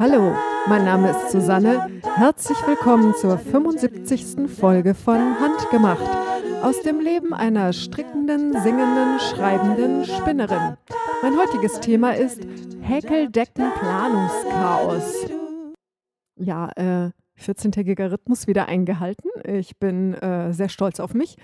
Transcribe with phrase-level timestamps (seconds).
[0.00, 0.32] Hallo,
[0.68, 1.90] mein Name ist Susanne.
[2.14, 4.48] Herzlich willkommen zur 75.
[4.48, 6.08] Folge von Handgemacht
[6.62, 10.76] aus dem Leben einer strickenden, singenden, schreibenden Spinnerin.
[11.22, 12.46] Mein heutiges Thema ist
[12.82, 15.26] Häkeldecken-Planungschaos.
[16.36, 17.10] Ja, äh,
[17.40, 19.30] 14-tägiger Rhythmus wieder eingehalten.
[19.44, 21.36] Ich bin äh, sehr stolz auf mich.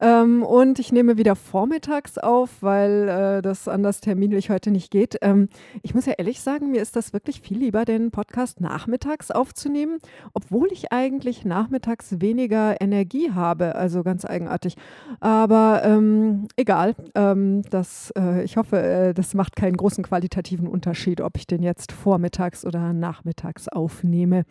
[0.00, 5.18] Ähm, und ich nehme wieder vormittags auf, weil äh, das anders terminlich heute nicht geht.
[5.22, 5.48] Ähm,
[5.82, 9.98] ich muss ja ehrlich sagen, mir ist das wirklich viel lieber, den Podcast nachmittags aufzunehmen,
[10.34, 13.74] obwohl ich eigentlich nachmittags weniger Energie habe.
[13.74, 14.76] Also ganz eigenartig.
[15.20, 16.94] Aber ähm, egal.
[17.14, 21.62] Ähm, das, äh, ich hoffe, äh, das macht keinen großen qualitativen Unterschied, ob ich den
[21.62, 24.44] jetzt vormittags oder nachmittags aufnehme.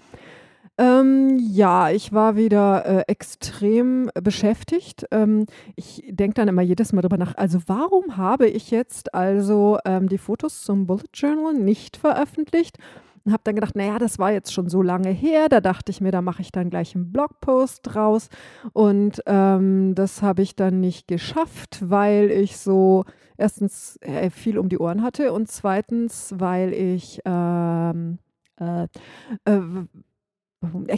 [0.77, 5.05] Ähm, ja, ich war wieder äh, extrem beschäftigt.
[5.11, 9.77] Ähm, ich denke dann immer jedes Mal drüber nach, also warum habe ich jetzt also
[9.85, 12.77] ähm, die Fotos zum Bullet Journal nicht veröffentlicht?
[13.23, 15.49] Und habe dann gedacht, naja, das war jetzt schon so lange her.
[15.49, 18.29] Da dachte ich mir, da mache ich dann gleich einen Blogpost draus.
[18.73, 23.05] Und ähm, das habe ich dann nicht geschafft, weil ich so
[23.37, 28.19] erstens äh, viel um die Ohren hatte und zweitens, weil ich ähm,
[28.59, 28.83] äh,
[29.45, 29.61] äh,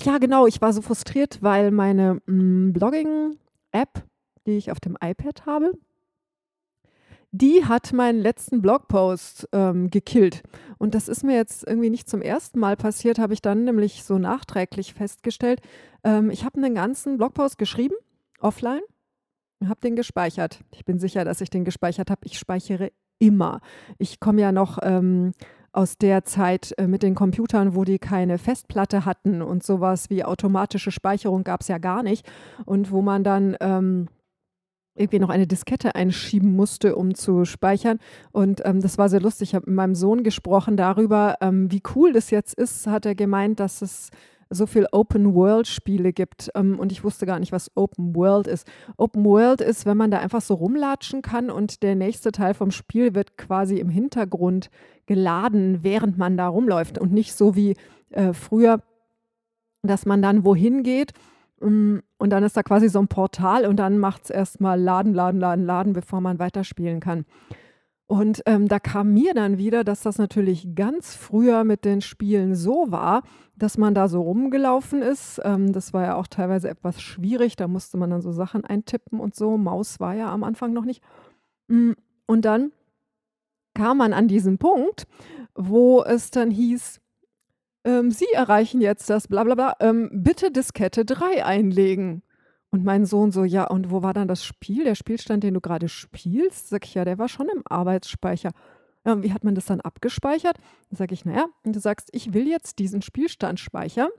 [0.03, 4.03] ja, genau, ich war so frustriert, weil meine hm, Blogging-App,
[4.45, 5.73] die ich auf dem iPad habe,
[7.31, 10.43] die hat meinen letzten Blogpost ähm, gekillt.
[10.77, 14.03] Und das ist mir jetzt irgendwie nicht zum ersten Mal passiert, habe ich dann nämlich
[14.03, 15.61] so nachträglich festgestellt.
[16.03, 17.95] Ähm, ich habe einen ganzen Blogpost geschrieben,
[18.39, 18.81] offline,
[19.59, 20.59] und habe den gespeichert.
[20.71, 22.21] Ich bin sicher, dass ich den gespeichert habe.
[22.23, 23.61] Ich speichere immer.
[23.97, 25.33] Ich komme ja noch ähm,
[25.77, 30.23] aus der Zeit äh, mit den Computern, wo die keine Festplatte hatten und sowas wie
[30.23, 32.25] automatische Speicherung gab es ja gar nicht
[32.65, 34.07] und wo man dann ähm,
[34.95, 37.99] irgendwie noch eine Diskette einschieben musste, um zu speichern.
[38.31, 39.49] Und ähm, das war sehr lustig.
[39.49, 43.13] Ich habe mit meinem Sohn gesprochen darüber, ähm, wie cool das jetzt ist, hat er
[43.13, 44.09] gemeint, dass es
[44.49, 46.49] so viel Open-World-Spiele gibt.
[46.55, 48.67] Ähm, und ich wusste gar nicht, was Open World ist.
[48.97, 52.71] Open World ist, wenn man da einfach so rumlatschen kann und der nächste Teil vom
[52.71, 54.69] Spiel wird quasi im Hintergrund
[55.05, 56.97] geladen, während man da rumläuft.
[56.97, 57.75] Und nicht so wie
[58.11, 58.81] äh, früher,
[59.83, 61.13] dass man dann wohin geht
[61.61, 65.13] mm, und dann ist da quasi so ein Portal und dann macht es erstmal Laden,
[65.13, 67.25] Laden, Laden, Laden, bevor man weiterspielen kann.
[68.07, 72.55] Und ähm, da kam mir dann wieder, dass das natürlich ganz früher mit den Spielen
[72.55, 73.23] so war,
[73.57, 75.41] dass man da so rumgelaufen ist.
[75.43, 77.57] Ähm, das war ja auch teilweise etwas schwierig.
[77.57, 79.57] Da musste man dann so Sachen eintippen und so.
[79.57, 81.03] Maus war ja am Anfang noch nicht.
[81.67, 81.91] Mm,
[82.27, 82.71] und dann
[83.73, 85.05] kam man an diesen Punkt,
[85.53, 87.01] wo es dann hieß,
[87.83, 92.23] ähm, Sie erreichen jetzt das Blablabla, ähm, bitte Diskette 3 einlegen.
[92.69, 94.83] Und mein Sohn so, ja, und wo war dann das Spiel?
[94.83, 96.69] Der Spielstand, den du gerade spielst?
[96.69, 98.51] Sag ich, ja, der war schon im Arbeitsspeicher.
[99.05, 100.57] Ja, und wie hat man das dann abgespeichert?
[100.89, 104.09] Dann sage ich, naja, und du sagst, ich will jetzt diesen Spielstand speichern.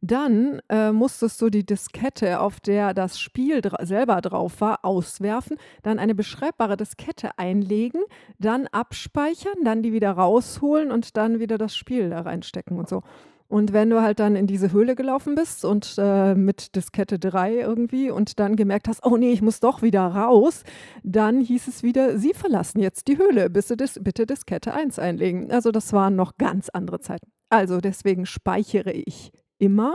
[0.00, 5.56] Dann äh, musstest du die Diskette, auf der das Spiel dra selber drauf war, auswerfen,
[5.82, 8.02] dann eine beschreibbare Diskette einlegen,
[8.38, 13.02] dann abspeichern, dann die wieder rausholen und dann wieder das Spiel da reinstecken und so.
[13.48, 17.54] Und wenn du halt dann in diese Höhle gelaufen bist und äh, mit Diskette 3
[17.54, 20.64] irgendwie und dann gemerkt hast, oh nee, ich muss doch wieder raus,
[21.02, 25.50] dann hieß es wieder, sie verlassen jetzt die Höhle, bitte, Dis bitte Diskette 1 einlegen.
[25.50, 27.30] Also das waren noch ganz andere Zeiten.
[27.48, 29.94] Also deswegen speichere ich immer.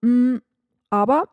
[0.00, 0.38] Mm,
[0.90, 1.28] aber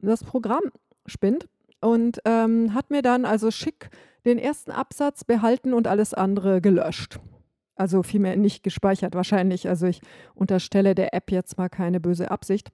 [0.00, 0.64] das Programm
[1.06, 1.46] spinnt
[1.80, 3.90] und ähm, hat mir dann also schick
[4.24, 7.20] den ersten Absatz behalten und alles andere gelöscht.
[7.76, 9.68] Also vielmehr nicht gespeichert wahrscheinlich.
[9.68, 10.00] Also ich
[10.34, 12.70] unterstelle der App jetzt mal keine böse Absicht.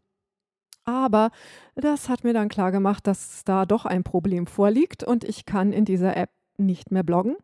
[0.84, 1.30] Aber
[1.74, 5.72] das hat mir dann klar gemacht, dass da doch ein Problem vorliegt und ich kann
[5.72, 7.36] in dieser App nicht mehr bloggen.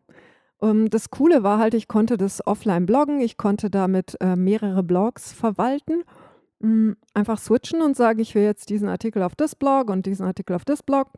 [0.61, 4.83] Ähm, das Coole war halt, ich konnte das offline bloggen, ich konnte damit äh, mehrere
[4.83, 6.03] Blogs verwalten,
[6.59, 10.05] mh, mm, einfach switchen und sagen, ich will jetzt diesen Artikel auf das Blog und
[10.05, 11.09] diesen Artikel auf das Blog.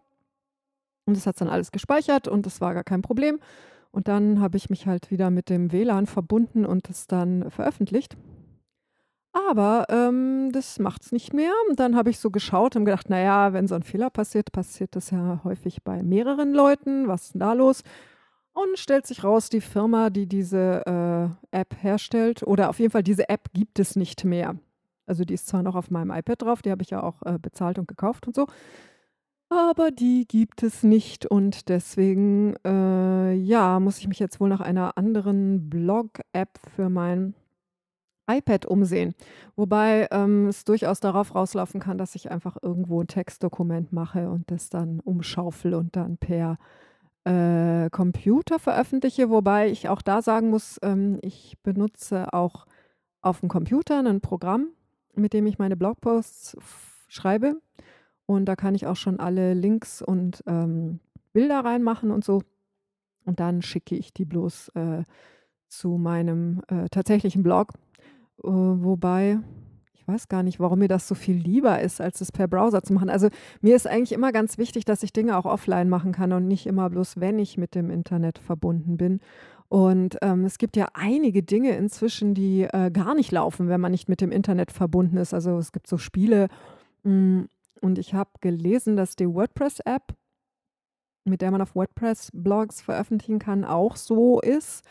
[1.06, 3.40] Und das hat dann alles gespeichert und das war gar kein Problem.
[3.92, 8.18] Und dann habe ich mich halt wieder mit dem WLAN verbunden und es dann veröffentlicht.
[9.32, 11.52] Aber ähm, das macht es nicht mehr.
[11.70, 14.96] Und dann habe ich so geschaut und gedacht, naja, wenn so ein Fehler passiert, passiert
[14.96, 17.08] das ja häufig bei mehreren Leuten.
[17.08, 17.84] Was ist denn da los?
[18.54, 23.04] Und stellt sich raus, die Firma, die diese äh, App herstellt, oder auf jeden Fall
[23.04, 24.56] diese App gibt es nicht mehr.
[25.06, 27.38] Also die ist zwar noch auf meinem iPad drauf, die habe ich ja auch äh,
[27.40, 28.48] bezahlt und gekauft und so
[29.50, 34.62] aber die gibt es nicht und deswegen, äh, ja, muss ich mich jetzt wohl nach
[34.62, 37.34] einer anderen Blog-App für mein
[38.30, 39.16] iPad umsehen.
[39.56, 44.50] Wobei ähm, es durchaus darauf rauslaufen kann, dass ich einfach irgendwo ein Textdokument mache und
[44.52, 46.58] das dann umschaufel und dann per
[47.26, 49.30] äh, Computer veröffentliche.
[49.30, 52.66] Wobei ich auch da sagen muss, ähm, ich benutze auch
[53.22, 54.68] auf dem Computer ein Programm,
[55.16, 56.56] mit dem ich meine Blogposts
[57.08, 57.56] schreibe.
[58.30, 61.00] Und da kann ich auch schon alle Links und ähm,
[61.34, 62.44] Bilder reinmachen und so.
[63.26, 65.02] Und dann schicke ich die bloß äh,
[65.68, 67.74] zu meinem äh, tatsächlichen Blog.
[68.44, 69.40] Äh, wobei,
[69.94, 72.84] ich weiß gar nicht, warum mir das so viel lieber ist, als es per Browser
[72.84, 73.10] zu machen.
[73.10, 73.30] Also
[73.62, 76.68] mir ist eigentlich immer ganz wichtig, dass ich Dinge auch offline machen kann und nicht
[76.68, 79.22] immer bloß, wenn ich mit dem Internet verbunden bin.
[79.70, 83.92] Und ähm, es gibt ja einige Dinge inzwischen, die äh, gar nicht laufen, wenn man
[83.92, 85.34] nicht mit dem Internet verbunden ist.
[85.34, 86.48] Also es gibt so Spiele.
[87.02, 87.50] Mh, mm,
[87.82, 90.16] und ich habe gelesen, dass die WordPress-App,
[91.26, 94.86] mit der man auf WordPress-Blogs veröffentlichen kann, auch so ist.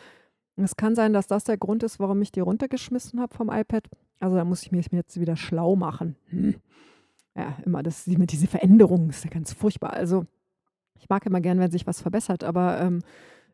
[0.55, 3.87] Es kann sein, dass das der Grund ist, warum ich die runtergeschmissen habe vom iPad.
[4.19, 6.15] Also da muss ich mich jetzt wieder schlau machen.
[6.27, 6.55] Hm.
[7.35, 9.93] Ja, immer das, diese Veränderung ist ja ganz furchtbar.
[9.93, 10.25] Also
[10.99, 13.01] ich mag immer gern, wenn sich was verbessert, aber ähm,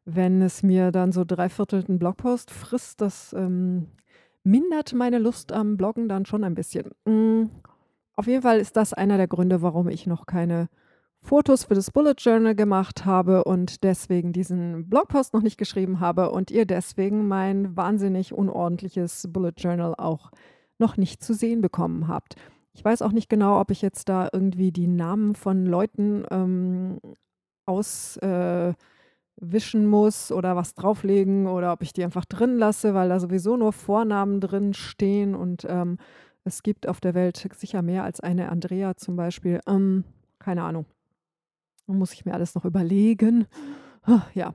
[0.06, 3.88] wenn es mir dann so dreiviertelten Blogpost frisst, das ähm,
[4.44, 6.92] mindert meine Lust am Bloggen dann schon ein bisschen.
[7.06, 7.50] Mhm.
[8.16, 10.70] Auf jeden Fall ist das einer der Gründe, warum ich noch keine
[11.22, 16.30] Fotos für das Bullet Journal gemacht habe und deswegen diesen Blogpost noch nicht geschrieben habe
[16.30, 20.32] und ihr deswegen mein wahnsinnig unordentliches Bullet Journal auch
[20.78, 22.36] noch nicht zu sehen bekommen habt.
[22.74, 27.00] Ich weiß auch nicht genau, ob ich jetzt da irgendwie die Namen von Leuten ähm,
[27.66, 28.76] auswischen
[29.84, 33.58] äh, muss oder was drauflegen oder ob ich die einfach drin lasse, weil da sowieso
[33.58, 35.98] nur Vornamen drin stehen und ähm,
[36.46, 39.60] es gibt auf der Welt sicher mehr als eine Andrea zum Beispiel.
[39.68, 40.04] Ähm,
[40.40, 40.86] keine Ahnung.
[41.88, 43.48] Muss ich mir alles noch überlegen.
[44.36, 44.54] Ja.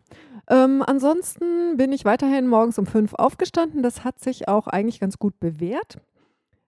[0.48, 3.82] Ähm, ansonsten bin ich weiterhin morgens um fünf aufgestanden.
[3.82, 5.98] Das hat sich auch eigentlich ganz gut bewährt.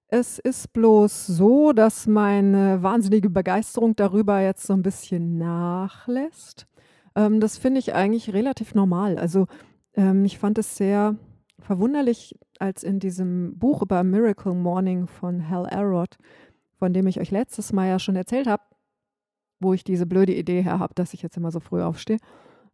[0.09, 6.67] Es ist bloß so, dass meine wahnsinnige Begeisterung darüber jetzt so ein bisschen nachlässt.
[7.15, 9.17] Ähm, das finde ich eigentlich relativ normal.
[9.17, 9.47] Also
[9.95, 11.15] ähm, ich fand es sehr
[11.61, 16.17] verwunderlich, als in diesem Buch über Miracle Morning von Hal Elrod,
[16.79, 18.63] von dem ich euch letztes Mal ja schon erzählt habe,
[19.59, 22.19] wo ich diese blöde Idee her habe, dass ich jetzt immer so früh aufstehe.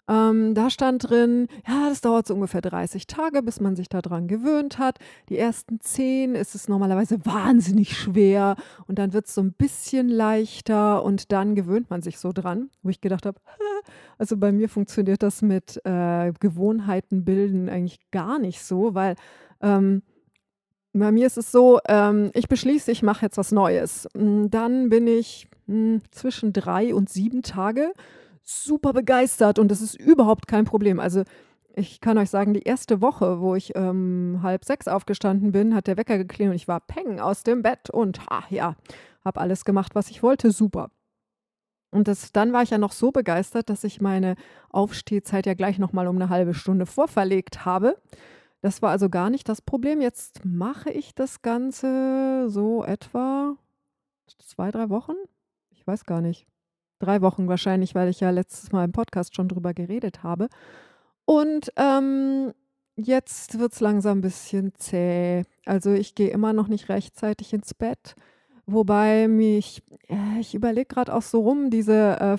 [0.07, 4.27] Ähm, da stand drin, ja, das dauert so ungefähr 30 Tage, bis man sich daran
[4.27, 4.99] gewöhnt hat.
[5.29, 8.57] Die ersten 10 ist es normalerweise wahnsinnig schwer
[8.87, 12.71] und dann wird es so ein bisschen leichter und dann gewöhnt man sich so dran,
[12.83, 13.39] wo ich gedacht habe,
[14.19, 19.15] also bei mir funktioniert das mit äh, Gewohnheiten bilden eigentlich gar nicht so, weil
[19.61, 20.03] ähm,
[20.93, 24.09] bei mir ist es so, ähm, ich beschließe, ich mache jetzt was Neues.
[24.17, 27.93] Hm, dann bin ich mh, hm, zwischen drei und sieben Tage
[28.43, 31.01] super begeistert und das ist überhaupt kein Problem.
[31.01, 31.25] Also
[31.77, 35.87] ich kann euch sagen, die erste Woche, wo ich ähm, halb sechs aufgestanden bin, hat
[35.87, 38.75] der Wecker geklingelt und ich war peng aus dem Bett und ha, ja,
[39.25, 40.51] habe alles gemacht, was ich wollte.
[40.51, 40.91] Super.
[41.91, 44.35] Und das, dann war ich ja noch so begeistert, dass ich meine
[44.71, 47.97] Aufstehzeit ja gleich nochmal um eine halbe Stunde vorverlegt habe.
[48.61, 50.01] Das war also gar nicht das Problem.
[50.01, 53.57] Jetzt mache ich das Ganze so etwa
[54.39, 55.15] zwei, drei Wochen.
[55.71, 56.47] Ich weiß gar nicht.
[56.99, 60.49] Drei Wochen wahrscheinlich, weil ich ja letztes Mal im Podcast schon drüber geredet habe.
[61.25, 62.53] Und ähm,
[62.97, 65.45] jetzt wird es langsam ein bisschen zäh.
[65.65, 68.17] Also ich gehe immer noch nicht rechtzeitig ins Bett.
[68.67, 72.37] Wobei mich, äh, ich überlege gerade auch so rum, diese, äh,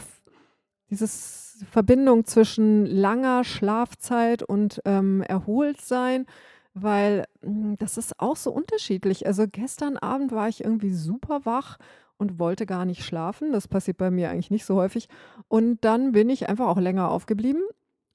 [0.89, 6.25] dieses Verbindung zwischen langer Schlafzeit und ähm, Erholtsein,
[6.74, 9.27] weil hm, das ist auch so unterschiedlich.
[9.27, 11.77] Also gestern Abend war ich irgendwie super wach
[12.17, 13.51] und wollte gar nicht schlafen.
[13.51, 15.08] Das passiert bei mir eigentlich nicht so häufig.
[15.48, 17.63] Und dann bin ich einfach auch länger aufgeblieben.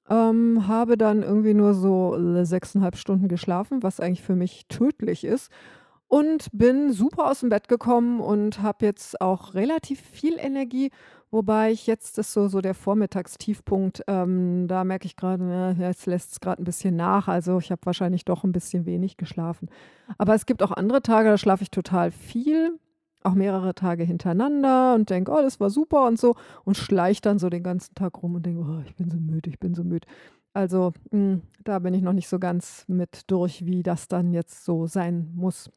[0.07, 5.51] Ähm, habe dann irgendwie nur so sechseinhalb Stunden geschlafen, was eigentlich für mich tödlich ist.
[6.07, 10.91] Und bin super aus dem Bett gekommen und habe jetzt auch relativ viel Energie,
[11.35, 16.05] wobei ich jetzt ist so, so der Vormittagstiefpunkt, ähm, da merke ich gerade, ja, jetzt
[16.05, 17.27] lässt es gerade ein bisschen nach.
[17.27, 19.69] Also ich habe wahrscheinlich doch ein bisschen wenig geschlafen.
[20.17, 22.79] Aber es gibt auch andere Tage, da schlafe ich total viel
[23.23, 27.39] auch mehrere Tage hintereinander und denke, oh, das war super und so und schleicht dann
[27.39, 29.83] so den ganzen Tag rum und denke, oh, ich bin so müde, ich bin so
[29.83, 30.07] müde.
[30.53, 34.31] Also mh, hm, da bin ich noch nicht so ganz mit durch, wie das dann
[34.31, 35.71] jetzt so sein muss.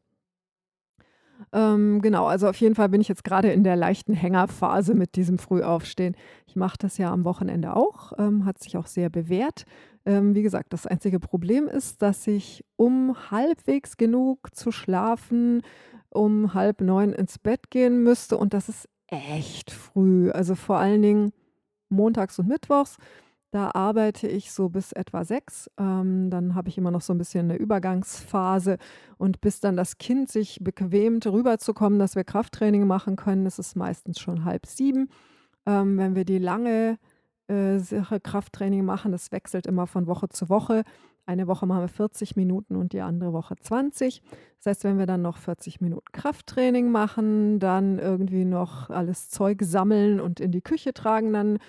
[1.53, 5.15] Ähm, genau, also auf jeden Fall bin ich jetzt gerade in der leichten Hängerphase mit
[5.15, 6.15] diesem Frühaufstehen.
[6.47, 9.65] Ich mache das ja am Wochenende auch, ähm, hat sich auch sehr bewährt.
[10.05, 15.61] Ähm, wie gesagt, das einzige Problem ist, dass ich, um halbwegs genug zu schlafen,
[16.09, 20.31] um halb neun ins Bett gehen müsste und das ist echt früh.
[20.31, 21.31] Also vor allen Dingen
[21.89, 22.97] montags und mittwochs.
[23.51, 25.71] Da arbeite ich so bis etwa 6.
[25.79, 28.77] Ähm, dann habe ich immer noch so ein bisschen eine Übergangsphase
[29.17, 33.75] und bis dann das Kind sich bequemt, rüberzukommen, dass wir Krafttraining machen können, ist es
[33.75, 35.09] meistens schon halb sieben.
[35.65, 36.99] Ähm, wenn wir die lange,
[37.47, 40.83] äh, Sache Krafttraining machen, das wechselt immer von Woche zu Woche.
[41.25, 44.21] Eine Woche machen wir 40 Minuten und die andere Woche 20.
[44.57, 49.61] Das heißt, wenn wir dann noch 40 Minuten Krafttraining machen, dann irgendwie noch alles Zeug
[49.63, 51.59] sammeln und in die Küche tragen, dann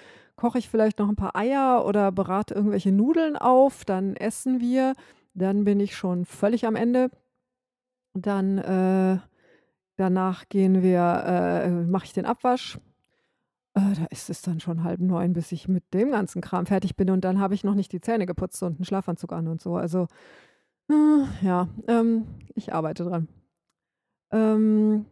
[0.41, 4.95] koche ich vielleicht noch ein paar Eier oder berate irgendwelche Nudeln auf, dann essen wir,
[5.35, 7.11] dann bin ich schon völlig am Ende.
[8.15, 9.19] Dann äh,
[9.97, 12.79] danach gehen wir, äh, mache ich den Abwasch.
[13.75, 16.97] Äh, da ist es dann schon halb neun, bis ich mit dem ganzen Kram fertig
[16.97, 19.61] bin und dann habe ich noch nicht die Zähne geputzt und einen Schlafanzug an und
[19.61, 19.77] so.
[19.77, 20.07] Also
[20.89, 23.29] äh, ja, ähm, ich arbeite dran.
[24.33, 25.05] Ähm,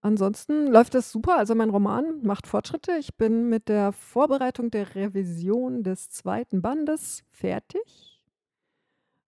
[0.00, 1.38] Ansonsten läuft es super.
[1.38, 2.92] Also mein Roman macht Fortschritte.
[2.98, 8.22] Ich bin mit der Vorbereitung der Revision des zweiten Bandes fertig.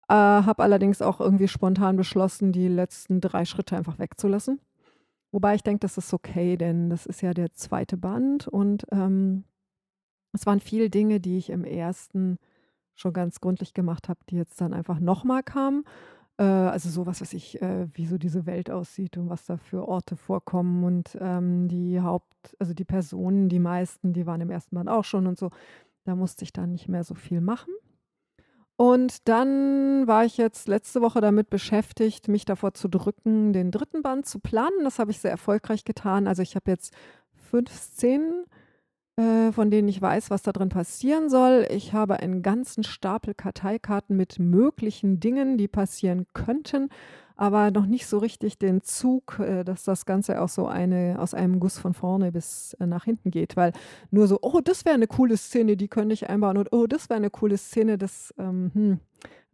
[0.08, 4.60] Äh, habe allerdings auch irgendwie spontan beschlossen, die letzten drei Schritte einfach wegzulassen.
[5.32, 9.44] Wobei ich denke, das ist okay, denn das ist ja der zweite Band und ähm,
[10.32, 12.38] es waren viele Dinge, die ich im ersten
[12.94, 15.84] schon ganz gründlich gemacht habe, die jetzt dann einfach nochmal kamen.
[16.38, 19.88] Äh, also sowas, was ich, äh, wie so diese Welt aussieht und was da für
[19.88, 24.76] Orte vorkommen und, ähm, die Haupt also die Personen, die meisten, die waren im ersten
[24.76, 25.50] Band auch schon und so.
[26.04, 27.74] Da musste ich dann nicht mehr so viel machen.
[28.76, 34.02] Und dann war ich jetzt letzte Woche damit beschäftigt, mich davor zu drücken, den dritten
[34.02, 34.84] Band zu planen.
[34.84, 36.26] Das habe ich sehr erfolgreich getan.
[36.28, 36.92] Also, ich habe jetzt
[37.34, 38.44] fünf Szenen
[39.18, 41.66] äh, von denen ich weiß, was da drin passieren soll.
[41.70, 46.90] Ich habe einen ganzen Stapel Karteikarten mit möglichen Dingen, die passieren könnten,
[47.34, 51.32] aber noch nicht so richtig den Zug, äh, dass das Ganze auch so eine aus
[51.32, 53.72] einem Guss von vorne bis äh, nach hinten geht, weil
[54.10, 57.08] nur so, oh, das wäre eine coole Szene, die könnte ich einbauen und oh, das
[57.08, 59.00] wäre eine coole Szene, das ähm, hm,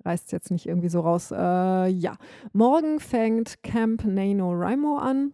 [0.05, 1.31] reißt jetzt nicht irgendwie so raus.
[1.31, 2.17] Ja,
[2.53, 5.33] morgen fängt Camp NaNoWriMo an.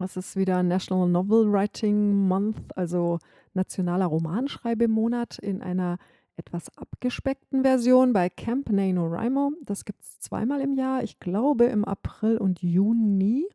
[0.00, 3.18] Das ist wieder National Novel Writing Month, also
[3.52, 5.98] nationaler Romanschreibemonat in einer
[6.36, 9.52] etwas abgespeckten Version bei Camp NaNoWriMo.
[9.62, 13.46] Das gibt es zweimal im Jahr, ich glaube im April und Juni.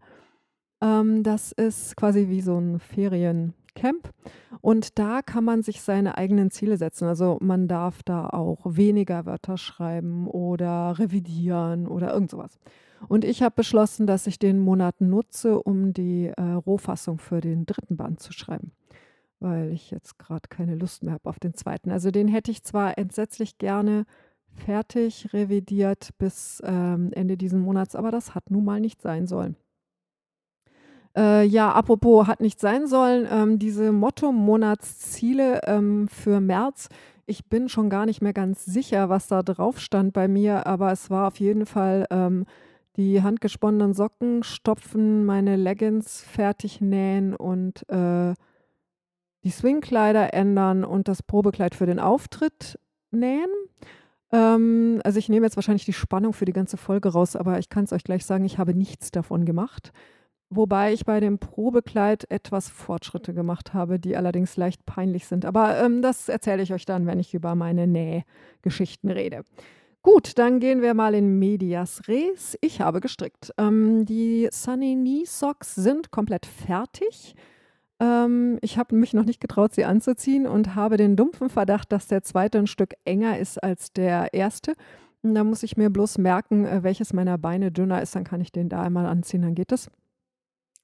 [0.82, 4.14] Ähm, das ist quasi wie so ein Feriencamp.
[4.62, 7.08] Und da kann man sich seine eigenen Ziele setzen.
[7.08, 12.60] Also man darf da auch weniger Wörter schreiben oder revidieren oder irgend sowas.
[13.08, 17.66] Und ich habe beschlossen, dass ich den Monat nutze, um die äh, Rohfassung für den
[17.66, 18.72] dritten Band zu schreiben,
[19.40, 21.92] weil ich jetzt gerade keine Lust mehr habe auf den zweiten.
[21.92, 24.06] Also den hätte ich zwar entsetzlich gerne
[24.56, 29.56] fertig revidiert bis ähm, Ende diesen Monats, aber das hat nun mal nicht sein sollen.
[31.16, 36.90] Äh, ja, apropos hat nicht sein sollen, ähm, diese Motto-Monatsziele ähm, für März.
[37.26, 40.92] Ich bin schon gar nicht mehr ganz sicher, was da drauf stand bei mir, aber
[40.92, 42.46] es war auf jeden Fall ähm,
[42.98, 48.34] die handgesponnenen Socken stopfen, meine Leggings fertig nähen und äh,
[49.44, 52.80] die Swingkleider ändern und das Probekleid für den Auftritt
[53.12, 53.50] nähen.
[54.32, 57.70] Ähm, also ich nehme jetzt wahrscheinlich die Spannung für die ganze Folge raus, aber ich
[57.70, 59.92] kann es euch gleich sagen, ich habe nichts davon gemacht.
[60.50, 65.44] Wobei ich bei dem Probekleid etwas Fortschritte gemacht habe, die allerdings leicht peinlich sind.
[65.44, 69.44] Aber ähm, das erzähle ich euch dann, wenn ich über meine Nähgeschichten rede.
[70.06, 72.56] Gut, dann gehen wir mal in Medias Res.
[72.62, 73.52] Ich habe gestrickt.
[73.58, 77.34] Ähm, die Sunny Knee Socks sind komplett fertig.
[78.00, 82.06] Ähm, ich habe mich noch nicht getraut, sie anzuziehen und habe den dumpfen Verdacht, dass
[82.06, 84.76] der zweite ein Stück enger ist als der erste.
[85.24, 88.42] Und da muss ich mir bloß merken, äh, welches meiner Beine dünner ist, dann kann
[88.42, 89.90] ich den da einmal anziehen, dann geht es.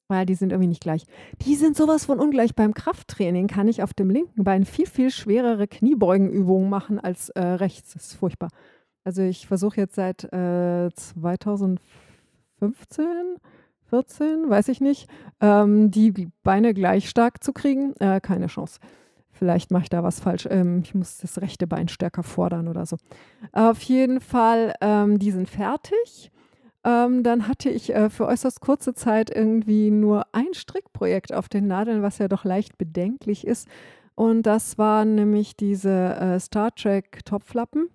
[0.07, 1.05] Weil die sind irgendwie nicht gleich.
[1.45, 2.55] Die sind sowas von ungleich.
[2.55, 7.39] Beim Krafttraining kann ich auf dem linken Bein viel, viel schwerere Kniebeugenübungen machen als äh,
[7.39, 7.93] rechts.
[7.93, 8.49] Das ist furchtbar.
[9.03, 11.79] Also ich versuche jetzt seit äh, 2015,
[13.89, 15.09] 14, weiß ich nicht,
[15.41, 17.93] ähm, die Beine gleich stark zu kriegen.
[17.99, 18.79] Äh, keine Chance.
[19.31, 20.47] Vielleicht mache ich da was falsch.
[20.49, 22.97] Ähm, ich muss das rechte Bein stärker fordern oder so.
[23.51, 26.31] Auf jeden Fall, ähm, die sind fertig.
[26.83, 31.67] Ähm, dann hatte ich äh, für äußerst kurze Zeit irgendwie nur ein Strickprojekt auf den
[31.67, 33.67] Nadeln, was ja doch leicht bedenklich ist.
[34.15, 37.89] Und das waren nämlich diese äh, Star Trek Topflappen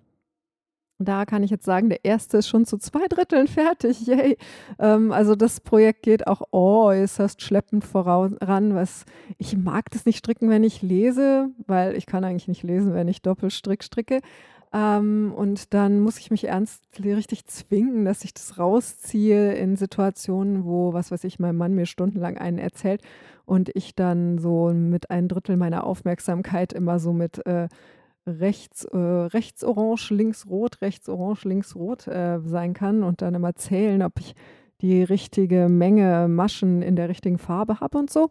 [0.99, 4.07] da kann ich jetzt sagen, der erste ist schon zu zwei Dritteln fertig.
[4.07, 4.37] Yay.
[4.79, 8.35] Ähm, also das Projekt geht auch äußerst schleppend voran.
[8.75, 9.05] Was
[9.37, 13.07] ich mag das nicht stricken, wenn ich lese, weil ich kann eigentlich nicht lesen, wenn
[13.07, 14.21] ich Doppelstrick stricke.
[14.73, 20.65] Ähm, und dann muss ich mich ernst richtig zwingen, dass ich das rausziehe in Situationen,
[20.65, 23.01] wo, was weiß ich, mein Mann mir stundenlang einen erzählt
[23.45, 27.69] und ich dann so mit ein Drittel meiner Aufmerksamkeit immer so mit äh,
[28.27, 33.35] rechts, äh, rechts orange, links rot, rechts orange, links rot äh, sein kann und dann
[33.35, 34.35] immer zählen, ob ich
[34.81, 38.29] die richtige Menge Maschen in der richtigen Farbe habe und so.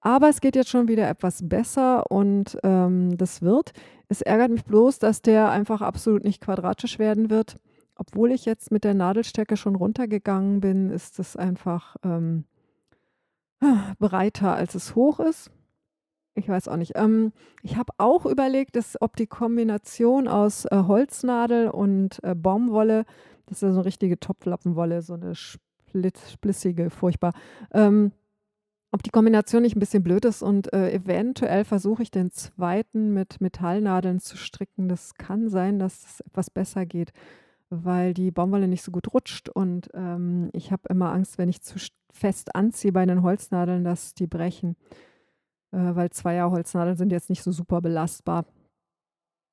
[0.00, 3.72] Aber es geht jetzt schon wieder etwas besser und ähm, das wird.
[4.08, 7.56] Es ärgert mich bloß, dass der einfach absolut nicht quadratisch werden wird.
[7.94, 12.44] Obwohl ich jetzt mit der Nadelstärke schon runtergegangen bin, ist es einfach ähm,
[13.98, 15.50] breiter, als es hoch ist.
[16.34, 16.92] Ich weiß auch nicht.
[16.94, 23.04] Ähm, ich habe auch überlegt, dass, ob die Kombination aus äh, Holznadel und äh, Baumwolle,
[23.46, 27.34] das ist ja so eine richtige Topflappenwolle, so eine split, splissige, furchtbar,
[27.72, 28.12] ähm,
[28.92, 33.12] ob die Kombination nicht ein bisschen blöd ist und äh, eventuell versuche ich den zweiten
[33.12, 34.88] mit Metallnadeln zu stricken.
[34.88, 37.12] Das kann sein, dass es etwas besser geht,
[37.70, 41.62] weil die Baumwolle nicht so gut rutscht und ähm, ich habe immer Angst, wenn ich
[41.62, 41.78] zu
[42.10, 44.76] fest anziehe bei den Holznadeln, dass die brechen
[45.78, 48.44] weil Zweierholznadeln sind jetzt nicht so super belastbar.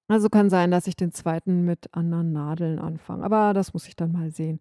[0.07, 3.23] Also kann sein, dass ich den zweiten mit anderen Nadeln anfange.
[3.23, 4.59] Aber das muss ich dann mal sehen.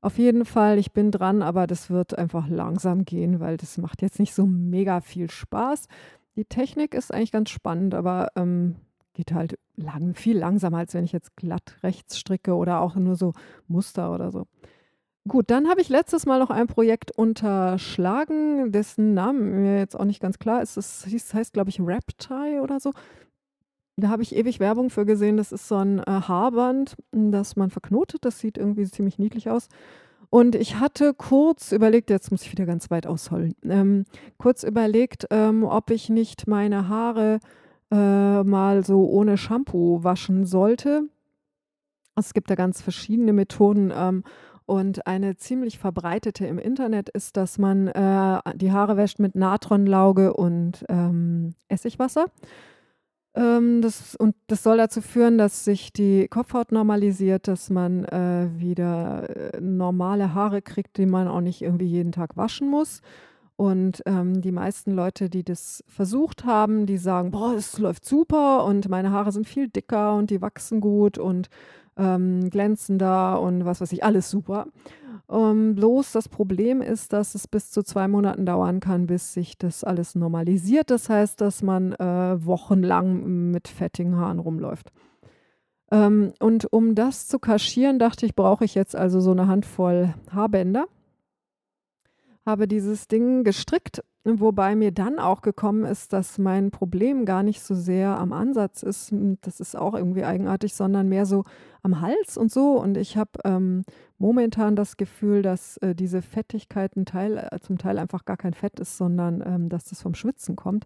[0.00, 4.02] Auf jeden Fall, ich bin dran, aber das wird einfach langsam gehen, weil das macht
[4.02, 5.88] jetzt nicht so mega viel Spaß.
[6.36, 8.76] Die Technik ist eigentlich ganz spannend, aber ähm,
[9.14, 13.16] geht halt lang, viel langsamer, als wenn ich jetzt glatt rechts stricke oder auch nur
[13.16, 13.32] so
[13.66, 14.46] Muster oder so.
[15.28, 20.06] Gut, dann habe ich letztes Mal noch ein Projekt unterschlagen, dessen Namen mir jetzt auch
[20.06, 20.78] nicht ganz klar ist.
[20.78, 22.92] Es hieß, heißt, glaube ich, Raptie oder so.
[23.96, 25.36] Da habe ich ewig Werbung für gesehen.
[25.36, 28.24] Das ist so ein äh, Haarband, das man verknotet.
[28.24, 29.68] Das sieht irgendwie ziemlich niedlich aus.
[30.30, 34.04] Und ich hatte kurz überlegt, jetzt muss ich wieder ganz weit ausholen, ähm,
[34.36, 37.40] kurz überlegt, ähm, ob ich nicht meine Haare
[37.90, 41.04] äh, mal so ohne Shampoo waschen sollte.
[42.14, 43.92] Es gibt da ganz verschiedene Methoden.
[43.94, 44.24] Ähm,
[44.68, 50.34] und eine ziemlich verbreitete im Internet ist, dass man äh, die Haare wäscht mit Natronlauge
[50.34, 52.26] und ähm, Essigwasser.
[53.34, 58.50] Ähm, das, und das soll dazu führen, dass sich die Kopfhaut normalisiert, dass man äh,
[58.56, 63.00] wieder äh, normale Haare kriegt, die man auch nicht irgendwie jeden Tag waschen muss.
[63.56, 68.66] Und ähm, die meisten Leute, die das versucht haben, die sagen, boah, es läuft super
[68.66, 71.48] und meine Haare sind viel dicker und die wachsen gut und
[71.98, 74.66] ähm, glänzender und was weiß ich, alles super.
[75.30, 79.58] Ähm, bloß das Problem ist, dass es bis zu zwei Monaten dauern kann, bis sich
[79.58, 80.90] das alles normalisiert.
[80.90, 84.90] Das heißt, dass man äh, wochenlang mit fettigen Haaren rumläuft.
[85.90, 90.14] Ähm, und um das zu kaschieren, dachte ich, brauche ich jetzt also so eine Handvoll
[90.32, 90.86] Haarbänder.
[92.48, 94.02] Habe dieses Ding gestrickt
[94.36, 98.82] Wobei mir dann auch gekommen ist, dass mein Problem gar nicht so sehr am Ansatz
[98.82, 101.44] ist, hm, das ist auch irgendwie eigenartig, sondern mehr so
[101.82, 102.72] am Hals und so.
[102.72, 103.84] Und ich habe ähm,
[104.18, 108.80] momentan das Gefühl, dass äh, diese Fettigkeit Teil, äh, zum Teil einfach gar kein Fett
[108.80, 110.84] ist, sondern ähm, dass das vom Schwitzen kommt.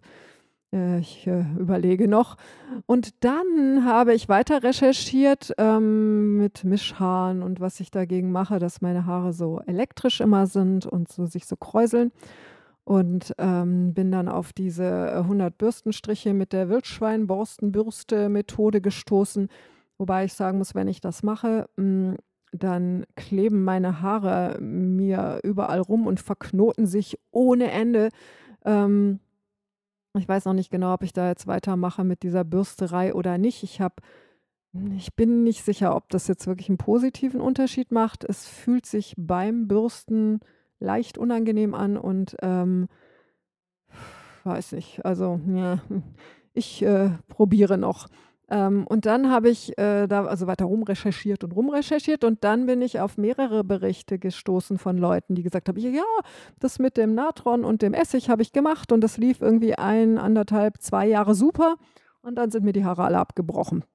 [0.73, 2.37] Äh, ich äh, überlege noch.
[2.85, 8.81] Und dann habe ich weiter recherchiert ähm, mit Mischhaaren und was ich dagegen mache, dass
[8.81, 12.11] meine Haare so elektrisch immer sind und so sich so kräuseln
[12.83, 19.47] und ähm, bin dann auf diese 100 Bürstenstriche mit der Wildschweinborstenbürste-Methode gestoßen.
[19.97, 22.17] Wobei ich sagen muss, wenn ich das mache, mh, hm,
[22.55, 28.09] dann kleben meine Haare mir überall rum und verknoten sich ohne Ende.
[28.63, 29.19] Ähm,
[30.15, 33.63] ich weiß noch nicht genau, ob ich da jetzt weitermache mit dieser Bürsterei oder nicht.
[33.63, 33.95] Ich habe
[34.97, 38.23] ich bin nicht sicher, ob das jetzt wirklich einen positiven Unterschied macht.
[38.23, 40.39] Es fühlt sich beim Bürsten
[40.79, 42.87] leicht unangenehm an und ähm,
[44.43, 45.79] weiß nicht, also ja,
[46.53, 48.07] ich äh, probiere noch.
[48.53, 52.83] Ähm, und dann habe ich äh, da also weiter rumrecherchiert und rumrecherchiert und dann bin
[52.83, 56.03] ich auf mehrere Berichte gestoßen von Leuten, die gesagt haben, ja,
[56.59, 60.19] das mit dem Natron und dem Essig habe ich gemacht und das lief irgendwie ein,
[60.19, 61.77] anderthalb, zwei Jahre super
[62.21, 63.85] und dann sind mir die Haare alle abgebrochen.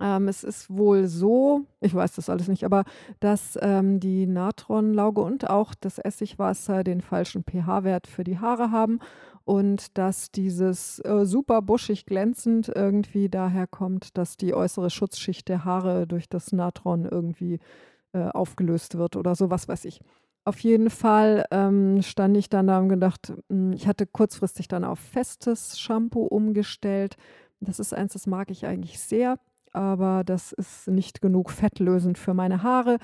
[0.00, 2.82] Ähm, es ist wohl so, ich weiß das alles nicht, aber
[3.20, 8.98] dass ähm, die Natronlauge und auch das Essigwasser den falschen pH-Wert für die Haare haben
[9.44, 15.64] und dass dieses äh, super buschig glänzend irgendwie daher kommt, dass die äußere Schutzschicht der
[15.64, 17.60] Haare durch das Natron irgendwie
[18.12, 20.00] äh, aufgelöst wird oder so, was weiß ich.
[20.46, 24.68] Auf jeden Fall ähm, stand ich dann da und gedacht, mh, hm, ich hatte kurzfristig
[24.68, 27.16] dann auf festes Shampoo umgestellt.
[27.60, 29.38] Das ist eins, das mag ich eigentlich sehr
[29.74, 32.98] aber das ist nicht genug fettlösend für meine Haare.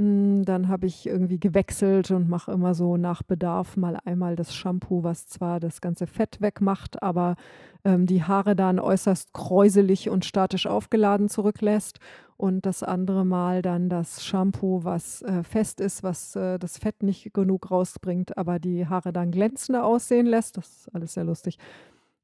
[0.00, 4.54] Hm, dann habe ich irgendwie gewechselt und mache immer so nach Bedarf mal einmal das
[4.54, 7.36] Shampoo, was zwar das ganze Fett wegmacht, aber
[7.84, 11.98] ähm, die Haare dann äußerst kräuselig und statisch aufgeladen zurücklässt.
[12.38, 17.02] Und das andere Mal dann das Shampoo, was äh, fest ist, was äh, das Fett
[17.02, 20.56] nicht genug rausbringt, aber die Haare dann glänzender aussehen lässt.
[20.56, 21.58] Das ist alles sehr lustig.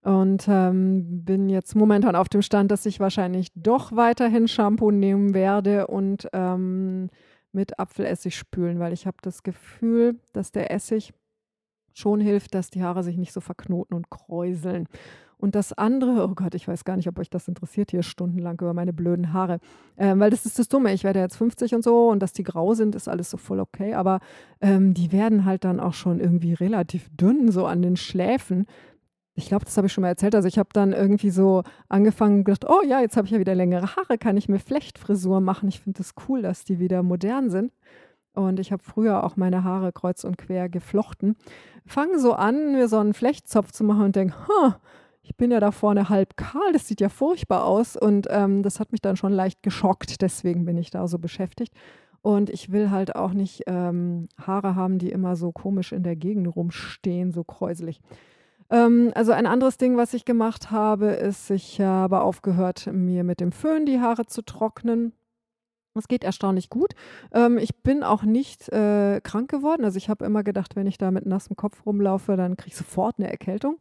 [0.02, 5.34] Und ähm, bin jetzt momentan auf dem Stand, dass ich wahrscheinlich doch weiterhin Shampoo nehmen
[5.34, 7.10] werde und ähm,
[7.56, 11.12] mit Apfelessig spülen, weil ich habe das Gefühl, dass der Essig
[11.92, 14.86] schon hilft, dass die Haare sich nicht so verknoten und kräuseln.
[15.38, 18.58] Und das andere, oh Gott, ich weiß gar nicht, ob euch das interessiert, hier stundenlang
[18.60, 19.58] über meine blöden Haare.
[19.98, 20.92] Ähm, weil das ist das Dumme.
[20.94, 23.60] Ich werde jetzt 50 und so und dass die grau sind, ist alles so voll
[23.60, 23.94] okay.
[23.94, 24.20] Aber
[24.60, 28.66] ähm, die werden halt dann auch schon irgendwie relativ dünn, so an den Schläfen.
[29.38, 30.34] Ich glaube, das habe ich schon mal erzählt.
[30.34, 33.38] Also ich habe dann irgendwie so angefangen und gedacht, oh ja, jetzt habe ich ja
[33.38, 35.68] wieder längere Haare, kann ich mir Flechtfrisur machen.
[35.68, 37.70] Ich finde es das cool, dass die wieder modern sind.
[38.32, 41.36] Und ich habe früher auch meine Haare kreuz und quer geflochten.
[41.84, 44.72] Fange so an, mir so einen Flechtzopf zu machen und denke, huh,
[45.22, 47.94] ich bin ja da vorne halb kahl, das sieht ja furchtbar aus.
[47.96, 51.74] Und ähm, das hat mich dann schon leicht geschockt, deswegen bin ich da so beschäftigt.
[52.22, 56.16] Und ich will halt auch nicht ähm, Haare haben, die immer so komisch in der
[56.16, 58.00] Gegend rumstehen, so kräuselig.
[58.70, 63.40] Ähm, also ein anderes Ding, was ich gemacht habe, ist, ich habe aufgehört, mir mit
[63.40, 65.12] dem Föhn die Haare zu trocknen.
[65.94, 66.92] Es geht erstaunlich gut.
[67.32, 69.84] Ähm, ich bin auch nicht äh, krank geworden.
[69.84, 72.76] Also ich habe immer gedacht, wenn ich da mit nassem Kopf rumlaufe, dann kriege ich
[72.76, 73.78] sofort eine Erkältung.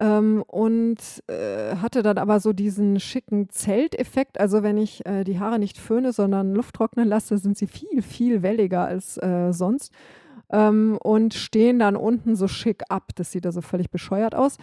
[0.00, 4.40] Ähm, und äh, hatte dann aber so diesen schicken Zelteffekt.
[4.40, 8.02] Also wenn ich äh, die Haare nicht föhne, sondern Luft trocknen lasse, sind sie viel,
[8.02, 9.92] viel welliger als äh, sonst
[10.52, 13.10] ähm, und stehen dann unten so schick ab.
[13.14, 14.58] Das sieht also völlig bescheuert aus.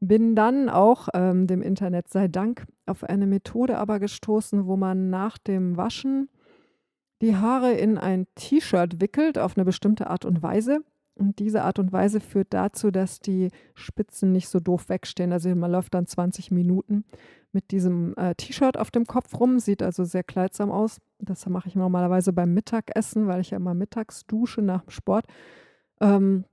[0.00, 5.10] Bin dann auch ähm, dem Internet sei Dank auf eine Methode aber gestoßen, wo man
[5.10, 6.28] nach dem Waschen
[7.20, 10.80] die Haare in ein T-Shirt wickelt auf eine bestimmte Art und Weise.
[11.16, 15.32] Und diese Art und Weise führt dazu, dass die Spitzen nicht so doof wegstehen.
[15.32, 17.04] Also man läuft dann 20 Minuten
[17.50, 21.00] mit diesem äh, T-Shirt auf dem Kopf rum, sieht also sehr kleidsam aus.
[21.20, 25.26] Das mache ich normalerweise beim Mittagessen, weil ich ja immer mittags dusche nach dem Sport.
[26.00, 26.44] Ähm,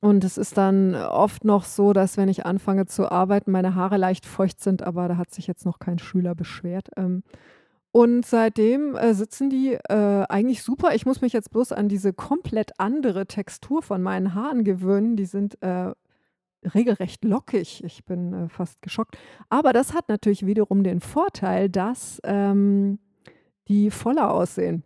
[0.00, 3.98] und es ist dann oft noch so, dass wenn ich anfange zu arbeiten, meine Haare
[3.98, 6.88] leicht feucht sind, aber da hat sich jetzt noch kein Schüler beschwert.
[6.96, 7.22] Ähm,
[7.92, 10.94] und seitdem äh, sitzen die äh, eigentlich super.
[10.94, 15.16] Ich muss mich jetzt bloß an diese komplett andere Textur von meinen Haaren gewöhnen.
[15.16, 15.92] Die sind äh,
[16.74, 17.82] regelrecht lockig.
[17.84, 19.18] Ich bin äh, fast geschockt.
[19.48, 23.00] Aber das hat natürlich wiederum den Vorteil, dass ähm,
[23.68, 24.84] die voller aussehen.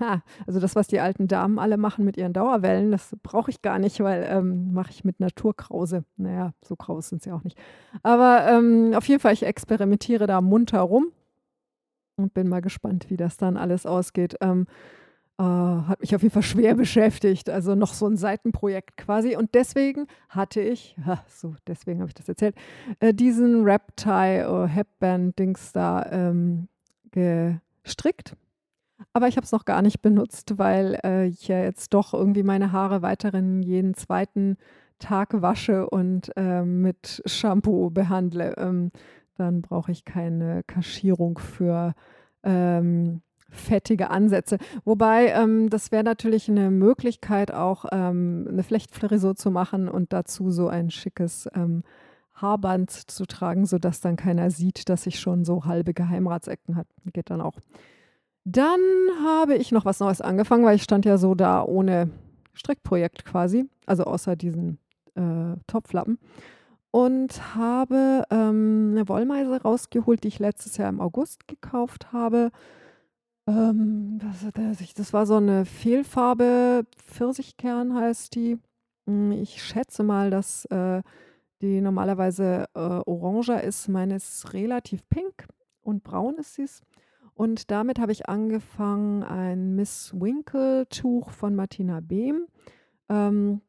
[0.00, 3.62] Ha, also das, was die alten Damen alle machen mit ihren Dauerwellen, das brauche ich
[3.62, 6.04] gar nicht, weil ähm, mache ich mit Naturkrause.
[6.16, 7.58] Naja, so kraus sind sie auch nicht.
[8.02, 11.12] Aber ähm, auf jeden Fall, ich experimentiere da munter rum
[12.16, 14.36] und bin mal gespannt, wie das dann alles ausgeht.
[14.40, 14.66] Ähm,
[15.38, 17.48] äh, hat mich auf jeden Fall schwer beschäftigt.
[17.48, 19.36] Also noch so ein Seitenprojekt quasi.
[19.36, 22.56] Und deswegen hatte ich, ha, so, deswegen habe ich das erzählt,
[23.00, 26.68] äh, diesen Rap-Tie, äh, Headband-Dings da ähm,
[27.88, 28.36] gestrickt.
[29.12, 32.42] Aber ich habe es noch gar nicht benutzt, weil äh, ich ja jetzt doch irgendwie
[32.42, 34.56] meine Haare weiterhin jeden zweiten
[34.98, 38.54] Tag wasche und äh, mit Shampoo behandle.
[38.58, 38.90] Ähm,
[39.36, 41.94] dann brauche ich keine Kaschierung für
[42.42, 44.58] ähm, fettige Ansätze.
[44.84, 50.50] Wobei, ähm, das wäre natürlich eine Möglichkeit, auch ähm, eine Flechtfrisur zu machen und dazu
[50.50, 51.84] so ein schickes ähm,
[52.40, 56.88] Haarband zu tragen, sodass dann keiner sieht, dass ich schon so halbe Geheimratsecken habe.
[57.12, 57.58] Geht dann auch.
[58.44, 58.80] Dann
[59.24, 62.10] habe ich noch was Neues angefangen, weil ich stand ja so da ohne
[62.54, 64.78] Strickprojekt quasi, also außer diesen
[65.14, 66.18] äh, Topflappen
[66.90, 72.50] und habe ähm, eine Wollmeise rausgeholt, die ich letztes Jahr im August gekauft habe.
[73.46, 74.20] Ähm,
[74.52, 78.58] das, das war so eine Fehlfarbe, Pfirsichkern heißt die.
[79.06, 81.02] Hm, ich schätze mal, dass äh,
[81.60, 83.88] die normalerweise äh, oranger ist.
[83.88, 85.46] Meine ist relativ pink
[85.82, 86.66] und braun ist sie.
[87.34, 92.46] Und damit habe ich angefangen, ein Miss Winkle Tuch von Martina Behm.
[93.08, 93.60] Ähm,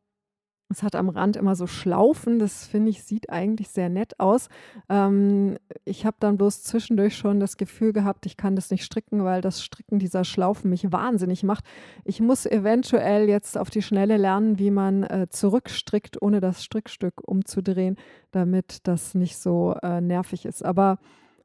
[0.69, 4.49] es hat am Rand immer so Schlaufen, das finde ich, sieht eigentlich sehr nett aus.
[4.87, 9.23] Ähm, ich habe dann bloß zwischendurch schon das Gefühl gehabt, ich kann das nicht stricken,
[9.23, 11.65] weil das Stricken dieser Schlaufen mich wahnsinnig macht.
[12.05, 17.27] Ich muss eventuell jetzt auf die Schnelle lernen, wie man äh, zurückstrickt, ohne das Strickstück
[17.27, 17.97] umzudrehen,
[18.31, 20.63] damit das nicht so äh, nervig ist.
[20.63, 20.99] Aber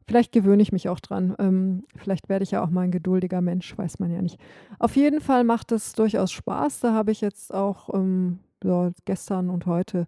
[0.07, 1.35] Vielleicht gewöhne ich mich auch dran.
[1.39, 4.39] Ähm, vielleicht werde ich ja auch mal ein geduldiger Mensch, weiß man ja nicht.
[4.79, 6.81] Auf jeden Fall macht es durchaus Spaß.
[6.81, 10.07] Da habe ich jetzt auch ähm, ja, gestern und heute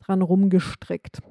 [0.00, 1.22] dran rumgestrickt.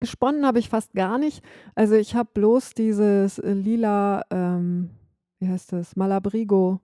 [0.00, 1.42] Gesponnen habe ich fast gar nicht.
[1.74, 4.90] Also ich habe bloß dieses äh, lila, ähm,
[5.38, 6.80] wie heißt das, Malabrigo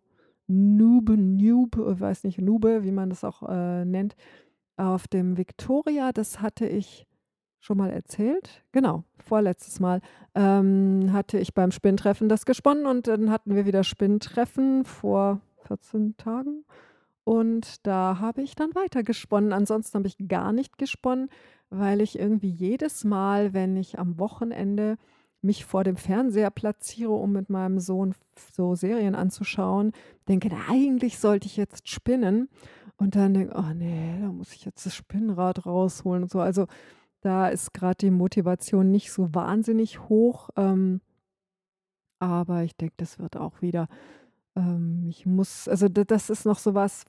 [0.46, 4.16] Nube, Nube, ich weiß nicht, Nube, wie man das auch äh, nennt,
[4.76, 6.12] auf dem Victoria.
[6.12, 7.06] Das hatte ich
[7.60, 8.64] schon mal erzählt.
[8.72, 10.00] Genau, vorletztes Mal
[10.34, 16.16] ähm, hatte ich beim Spinntreffen das gesponnen und dann hatten wir wieder Spinntreffen vor 14
[16.16, 16.64] Tagen.
[17.30, 19.52] Und da habe ich dann weiter gesponnen.
[19.52, 21.28] Ansonsten habe ich gar nicht gesponnen.
[21.72, 24.96] weil ich irgendwie jedes Mal, wenn ich am Wochenende
[25.40, 28.16] mich vor dem Fernseher platziere, um mit meinem Sohn
[28.52, 29.92] so Serien anzuschauen,
[30.26, 32.48] denke, eigentlich sollte ich jetzt spinnen
[32.96, 36.40] und dann denke, oh nee, da muss ich jetzt das Spinnrad rausholen und so.
[36.40, 36.66] Also
[37.20, 41.00] da ist gerade die Motivation nicht so wahnsinnig hoch, ähm,
[42.18, 43.86] aber ich denke, das wird auch wieder.
[44.56, 47.04] Ähm, ich muss, also das ist noch so was,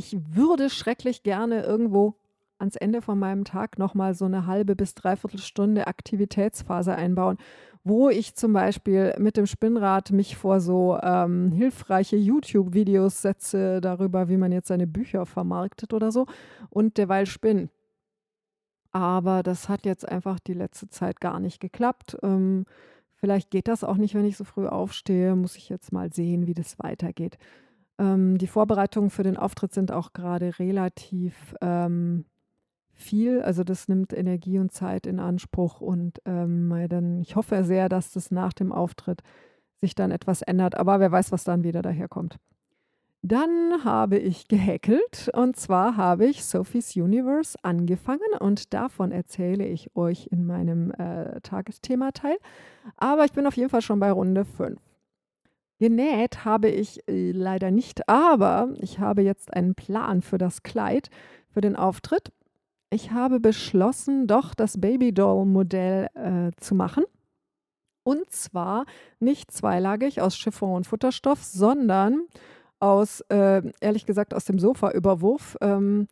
[0.00, 2.14] ich würde schrecklich gerne irgendwo
[2.58, 7.36] ans Ende von meinem Tag noch mal so eine halbe bis dreiviertel Stunde Aktivitätsphase einbauen,
[7.84, 14.30] wo ich zum Beispiel mit dem Spinnrad mich vor so ähm, hilfreiche YouTube-Videos setze darüber,
[14.30, 16.26] wie man jetzt seine Bücher vermarktet oder so
[16.70, 17.68] und derweil spinne.
[18.92, 22.16] Aber das hat jetzt einfach die letzte Zeit gar nicht geklappt.
[22.22, 22.64] Ähm,
[23.16, 25.36] vielleicht geht das auch nicht, wenn ich so früh aufstehe.
[25.36, 27.36] Muss ich jetzt mal sehen, wie das weitergeht.
[28.00, 32.24] Ähm, die Vorbereitungen für den Auftritt sind auch gerade relativ ähm,
[32.92, 33.42] viel.
[33.42, 38.12] Also das nimmt Energie und Zeit in Anspruch und ähm, dann, ich hoffe sehr, dass
[38.12, 39.22] das nach dem Auftritt
[39.80, 40.76] sich dann etwas ändert.
[40.76, 42.38] Aber wer weiß, was dann wieder daherkommt.
[43.22, 49.94] Dann habe ich gehäkelt und zwar habe ich Sophie's Universe angefangen und davon erzähle ich
[49.94, 52.38] euch in meinem äh, Tagesthema-Teil.
[52.96, 54.80] Aber ich bin auf jeden Fall schon bei Runde 5.
[55.80, 61.10] Genäht habe ich äh, leider nicht, aber ich habe jetzt einen Plan für das Kleid,
[61.48, 62.30] für den Auftritt
[62.92, 67.04] ich habe beschlossen, doch das Babydoll-Modell äh, zu machen.
[68.02, 68.84] Und zwar
[69.20, 72.22] nicht zweilagig aus Chiffon und Futterstoff, sondern
[72.80, 75.56] aus, äh, ehrlich gesagt, aus dem Sofaüberwurf.
[75.60, 76.08] Ähm,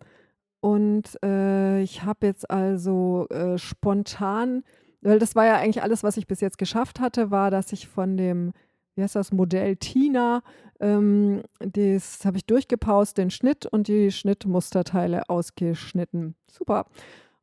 [0.60, 4.62] und äh, ich habe jetzt also äh, spontan,
[5.00, 7.88] weil das war ja eigentlich alles, was ich bis jetzt geschafft hatte, war, dass ich
[7.88, 8.52] von dem
[8.98, 10.42] wie heißt das, Modell Tina.
[10.80, 16.34] Ähm, das habe ich durchgepaust, den Schnitt und die Schnittmusterteile ausgeschnitten.
[16.50, 16.86] Super.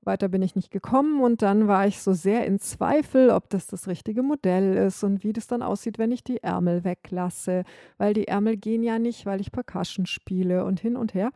[0.03, 3.65] Weiter bin ich nicht gekommen und dann war ich so sehr in Zweifel, ob das
[3.65, 7.63] das richtige Modell ist und wie das dann aussieht, wenn ich die Ärmel weglasse,
[7.97, 11.31] weil die Ärmel gehen ja nicht, weil ich Percussion spiele und hin und her.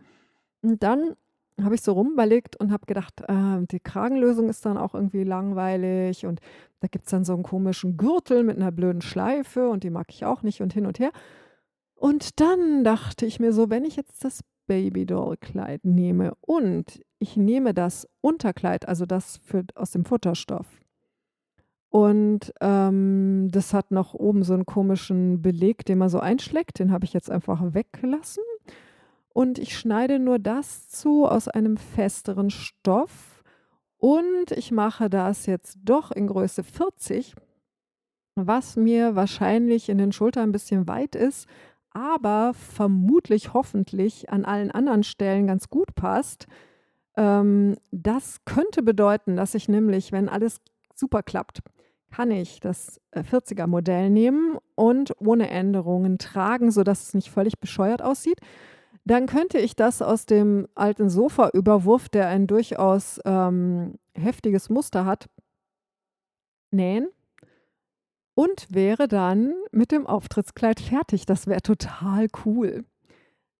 [0.61, 1.15] Und dann
[1.63, 6.25] habe ich so rumüberlegt und habe gedacht, äh, die Kragenlösung ist dann auch irgendwie langweilig
[6.25, 6.39] und
[6.79, 10.07] da gibt es dann so einen komischen Gürtel mit einer blöden Schleife und die mag
[10.09, 11.11] ich auch nicht und hin und her.
[11.95, 17.73] Und dann dachte ich mir so, wenn ich jetzt das Babydoll-Kleid nehme und ich nehme
[17.73, 20.67] das Unterkleid, also das für, aus dem Futterstoff,
[21.89, 26.91] und ähm, das hat noch oben so einen komischen Beleg, den man so einschlägt, den
[26.91, 28.43] habe ich jetzt einfach weggelassen
[29.33, 33.43] und ich schneide nur das zu aus einem festeren Stoff
[33.97, 37.35] und ich mache das jetzt doch in Größe 40,
[38.35, 41.47] was mir wahrscheinlich in den Schultern ein bisschen weit ist,
[41.91, 46.47] aber vermutlich hoffentlich an allen anderen Stellen ganz gut passt.
[47.17, 50.61] Ähm, das könnte bedeuten, dass ich nämlich, wenn alles
[50.95, 51.59] super klappt,
[52.09, 57.59] kann ich das 40er äh, Modell nehmen und ohne Änderungen tragen, sodass es nicht völlig
[57.59, 58.39] bescheuert aussieht
[59.09, 65.27] dann könnte ich das aus dem alten Sofa-Überwurf, der ein durchaus ähm, heftiges Muster hat,
[66.71, 67.07] nähen
[68.35, 71.25] und wäre dann mit dem Auftrittskleid fertig.
[71.25, 72.85] Das wäre total cool.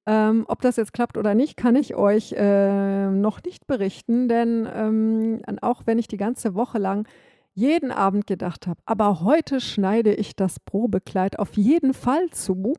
[0.06, 4.70] Ähm, ob das jetzt klappt oder nicht, kann ich euch äh, noch nicht berichten, denn
[4.72, 7.08] ähm, auch wenn ich die ganze Woche lang
[7.54, 12.76] jeden Abend gedacht habe, aber heute schneide ich das Probekleid auf jeden Fall zu,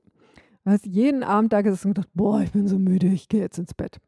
[0.67, 3.59] hast jeden Abend da gesessen und gedacht, boah, ich bin so müde, ich gehe jetzt
[3.59, 3.99] ins Bett.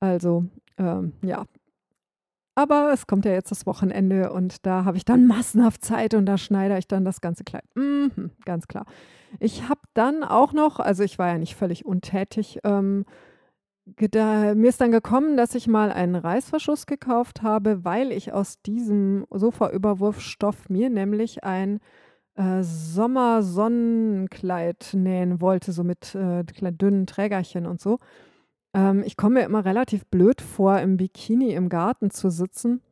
[0.00, 0.46] Also,
[0.78, 1.44] ähm, ja.
[2.54, 6.24] Aber es kommt ja jetzt das Wochenende und da habe ich dann massenhaft Zeit und
[6.24, 7.64] da schneide ich dann das ganze Kleid.
[7.74, 8.86] Mhm, ganz klar.
[9.40, 13.04] Ich habe dann auch noch, also ich war ja nicht völlig untätig, ähm,
[14.00, 19.26] mir ist dann gekommen, dass ich mal einen Reißverschluss gekauft habe, weil ich aus diesem
[19.30, 21.78] Sofaüberwurfstoff mir nämlich ein
[22.36, 27.98] äh, Sommersonnenkleid nähen wollte, so mit äh, dünnen Trägerchen und so.
[28.74, 32.82] Ähm, ich komme mir immer relativ blöd vor, im Bikini im Garten zu sitzen.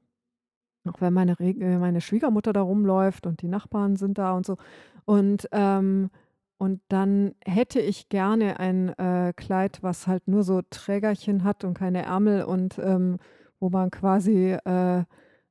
[0.88, 4.46] Auch wenn meine, Re äh, meine Schwiegermutter da rumläuft und die Nachbarn sind da und
[4.46, 4.56] so.
[5.04, 6.10] Und, ähm,
[6.58, 11.74] und dann hätte ich gerne ein äh, Kleid, was halt nur so Trägerchen hat und
[11.74, 13.18] keine Ärmel und ähm,
[13.60, 15.04] wo man quasi äh,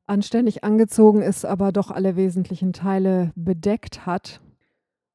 [0.05, 4.41] anständig angezogen ist, aber doch alle wesentlichen Teile bedeckt hat.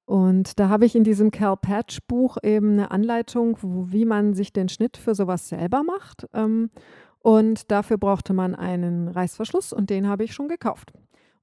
[0.06, 4.52] Und da habe ich in diesem Cal Patch Buch eben eine Anleitung, wie man sich
[4.52, 6.26] den Schnitt für sowas selber macht.
[6.32, 6.70] Ähm,
[7.20, 10.92] und dafür brauchte man einen Reißverschluss und den habe ich schon gekauft.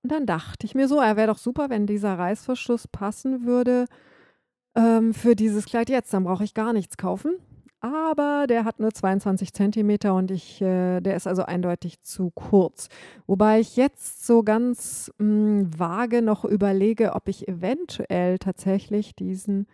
[0.01, 3.85] Und dann dachte ich mir so, er wäre doch super, wenn dieser Reißverschluss passen würde
[4.75, 6.13] ähm, für dieses Kleid jetzt.
[6.13, 7.35] Dann brauche ich gar nichts kaufen.
[7.85, 12.89] Aber der hat nur 22 Zentimeter und ich, äh, der ist also eindeutig zu kurz.
[13.27, 19.67] Wobei ich jetzt so ganz mh, hm, vage noch überlege, ob ich eventuell tatsächlich diesen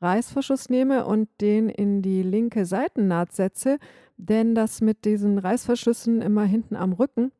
[0.00, 3.78] Reißverschluss nehme und den in die linke Seitennaht setze,
[4.16, 7.30] denn das mit diesen Reißverschlüssen immer hinten am Rücken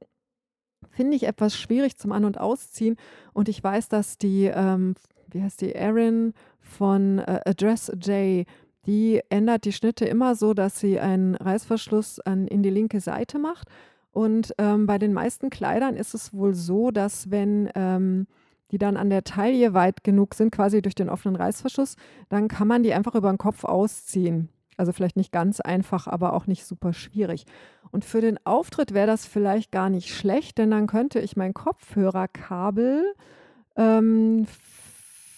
[0.93, 2.97] finde ich etwas schwierig zum An- und Ausziehen.
[3.33, 4.95] Und ich weiß, dass die, ähm,
[5.31, 8.47] wie heißt die, Erin von äh, Address J,
[8.87, 13.39] die ändert die Schnitte immer so, dass sie einen Reißverschluss an, in die linke Seite
[13.39, 13.69] macht.
[14.11, 18.27] Und ähm, bei den meisten Kleidern ist es wohl so, dass wenn ähm,
[18.71, 21.97] die dann an der Taille weit genug sind, quasi durch den offenen Reißverschluss,
[22.29, 24.49] dann kann man die einfach über den Kopf ausziehen.
[24.77, 27.45] Also vielleicht nicht ganz einfach, aber auch nicht super schwierig.
[27.91, 31.53] Und für den Auftritt wäre das vielleicht gar nicht schlecht, denn dann könnte ich mein
[31.53, 33.05] Kopfhörerkabel
[33.77, 34.47] ähm,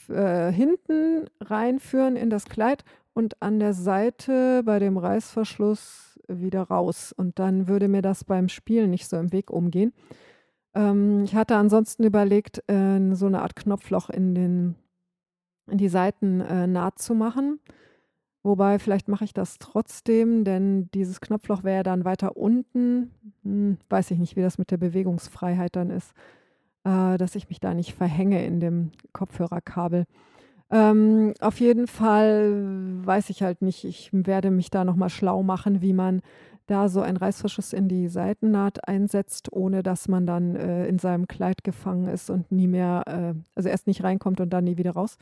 [0.08, 7.14] äh, hinten reinführen in das Kleid und an der Seite bei dem Reißverschluss wieder raus.
[7.16, 9.92] Und dann würde mir das beim Spielen nicht so im Weg umgehen.
[10.74, 14.74] Ähm, ich hatte ansonsten überlegt, äh, so eine Art Knopfloch in, den,
[15.68, 17.60] in die Seiten äh, naht zu machen.
[18.42, 23.10] Wobei, vielleicht mache ich das trotzdem, denn dieses Knopfloch wäre dann weiter unten.
[23.42, 26.12] Hm, weiß ich nicht, wie das mit der Bewegungsfreiheit dann ist,
[26.84, 30.04] äh, dass ich mich da nicht verhänge in dem Kopfhörerkabel.
[30.70, 32.52] Ähm, auf jeden Fall
[33.04, 33.84] weiß ich halt nicht.
[33.84, 36.22] Ich werde mich da nochmal schlau machen, wie man
[36.66, 41.28] da so einen Reißverschluss in die Seitennaht einsetzt, ohne dass man dann äh, in seinem
[41.28, 44.92] Kleid gefangen ist und nie mehr, äh, also erst nicht reinkommt und dann nie wieder
[44.92, 45.18] raus.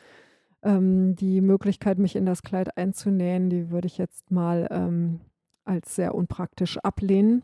[0.63, 5.21] Ähm, die Möglichkeit, mich in das Kleid einzunähen, die würde ich jetzt mal ähm,
[5.65, 7.43] als sehr unpraktisch ablehnen.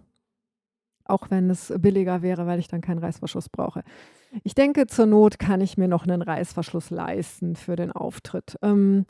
[1.08, 3.82] Auch wenn es billiger wäre, weil ich dann keinen Reißverschluss brauche.
[4.44, 8.58] Ich denke, zur Not kann ich mir noch einen Reißverschluss leisten für den Auftritt.
[8.62, 9.06] Ähm,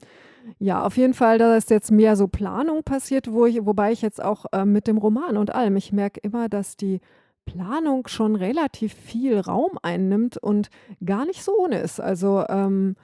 [0.59, 4.01] ja, auf jeden Fall, da ist jetzt mehr so Planung passiert, wo ich, wobei ich
[4.01, 7.01] jetzt auch äh, mit dem Roman und allem, ich merke immer, dass die
[7.45, 10.71] Planung schon relativ viel Raum einnimmt und
[11.05, 12.01] gar nicht so ohne ist.
[12.01, 12.97] Also ähm,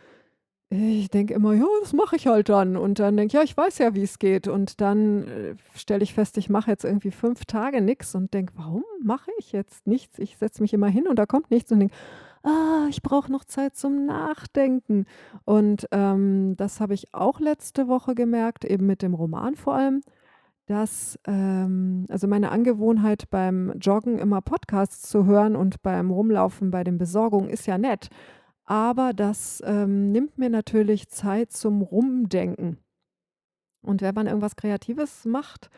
[0.70, 2.76] ich denke immer, ja, das mache ich halt dann.
[2.76, 4.48] Und dann denke ich, ja, ich weiß ja, wie es geht.
[4.48, 8.52] Und dann äh, stelle ich fest, ich mache jetzt irgendwie fünf Tage nichts und denke,
[8.56, 10.18] warum mache ich jetzt nichts?
[10.18, 11.94] Ich setze mich immer hin und da kommt nichts und denke,
[12.42, 15.06] ah, ich brauche noch Zeit zum Nachdenken.
[15.44, 20.02] Und ähm, das habe ich auch letzte Woche gemerkt, eben mit dem Roman vor allem,
[20.66, 26.84] dass, ähm, also meine Angewohnheit beim Joggen immer Podcasts zu hören und beim Rumlaufen bei
[26.84, 28.08] den Besorgungen ist ja nett.
[28.64, 32.78] Aber das ähm, nimmt mir natürlich Zeit zum Rumdenken.
[33.82, 35.68] Und wenn man irgendwas Kreatives macht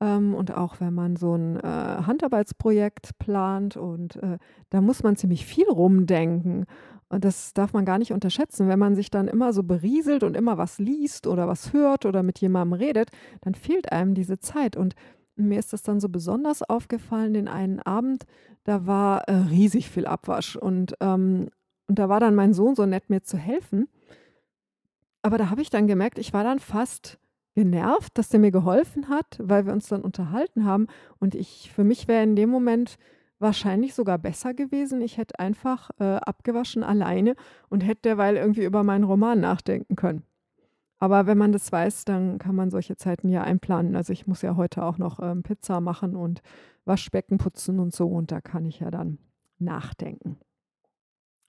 [0.00, 5.16] ähm, und auch wenn man so ein äh, Handarbeitsprojekt plant und äh, da muss man
[5.16, 6.66] ziemlich viel rumdenken.
[7.08, 8.68] Und das darf man gar nicht unterschätzen.
[8.68, 12.22] Wenn man sich dann immer so berieselt und immer was liest oder was hört oder
[12.22, 13.10] mit jemandem redet,
[13.42, 14.76] dann fehlt einem diese Zeit.
[14.76, 14.94] Und
[15.36, 18.24] mir ist das dann so besonders aufgefallen, den einen Abend,
[18.64, 20.56] da war äh, riesig viel Abwasch.
[20.56, 21.48] Und ähm,
[21.88, 23.88] und da war dann mein Sohn so nett, mir zu helfen.
[25.22, 27.18] Aber da habe ich dann gemerkt, ich war dann fast
[27.54, 30.86] genervt, dass der mir geholfen hat, weil wir uns dann unterhalten haben.
[31.18, 32.98] Und ich, für mich wäre in dem Moment
[33.38, 35.00] wahrscheinlich sogar besser gewesen.
[35.00, 37.34] Ich hätte einfach äh, abgewaschen alleine
[37.68, 40.22] und hätte derweil irgendwie über meinen Roman nachdenken können.
[40.98, 43.96] Aber wenn man das weiß, dann kann man solche Zeiten ja einplanen.
[43.96, 46.42] Also ich muss ja heute auch noch ähm, Pizza machen und
[46.84, 48.06] Waschbecken putzen und so.
[48.06, 49.18] Und da kann ich ja dann
[49.58, 50.38] nachdenken.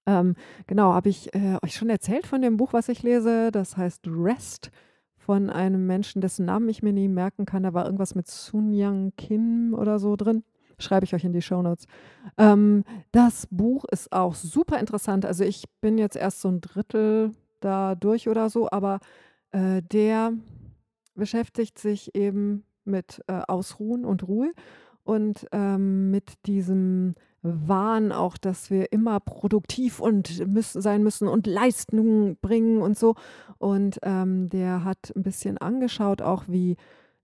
[0.07, 3.51] Ähm, genau, habe ich äh, euch schon erzählt von dem Buch, was ich lese.
[3.51, 4.71] Das heißt Rest
[5.17, 7.63] von einem Menschen, dessen Namen ich mir nie merken kann.
[7.63, 10.43] Da war irgendwas mit Sun Yang Kim oder so drin.
[10.79, 11.85] Schreibe ich euch in die Show Notes.
[12.37, 15.25] Ähm, das Buch ist auch super interessant.
[15.25, 18.99] Also ich bin jetzt erst so ein Drittel da durch oder so, aber
[19.51, 20.33] äh, der
[21.15, 24.53] beschäftigt sich eben mit äh, Ausruhen und Ruhe
[25.03, 31.47] und ähm, mit diesem Wahn auch, dass wir immer produktiv und müssen, sein müssen und
[31.47, 33.15] Leistungen bringen und so.
[33.57, 36.77] Und ähm, der hat ein bisschen angeschaut, auch wie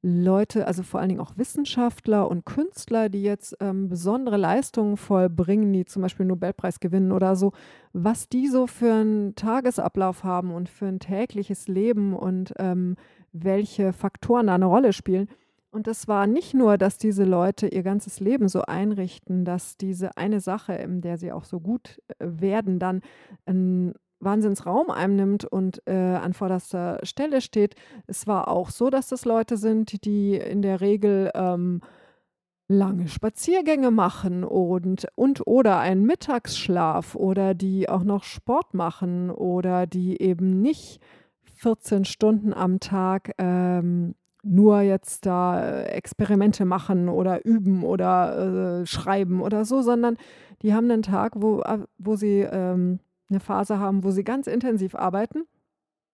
[0.05, 5.71] Leute, also vor allen Dingen auch Wissenschaftler und Künstler, die jetzt ähm, besondere Leistungen vollbringen,
[5.71, 7.53] die zum Beispiel Nobelpreis gewinnen oder so,
[7.93, 12.97] was die so für einen Tagesablauf haben und für ein tägliches Leben und ähm,
[13.31, 15.29] welche Faktoren da eine Rolle spielen.
[15.73, 20.17] Und das war nicht nur, dass diese Leute ihr ganzes Leben so einrichten, dass diese
[20.17, 23.01] eine Sache, in der sie auch so gut äh, werden, dann
[23.47, 27.73] einen Wahnsinnsraum einnimmt und äh, an vorderster Stelle steht.
[28.05, 31.81] Es war auch so, dass das Leute sind, die in der Regel ähm,
[32.67, 39.87] lange Spaziergänge machen und, und oder einen Mittagsschlaf oder die auch noch Sport machen oder
[39.87, 41.01] die eben nicht
[41.55, 44.13] 14 Stunden am Tag ähm,
[44.43, 50.17] nur jetzt da äh, Experimente machen oder üben oder äh, schreiben oder so, sondern
[50.61, 54.47] die haben einen Tag, wo, äh, wo sie ähm, eine Phase haben, wo sie ganz
[54.47, 55.43] intensiv arbeiten.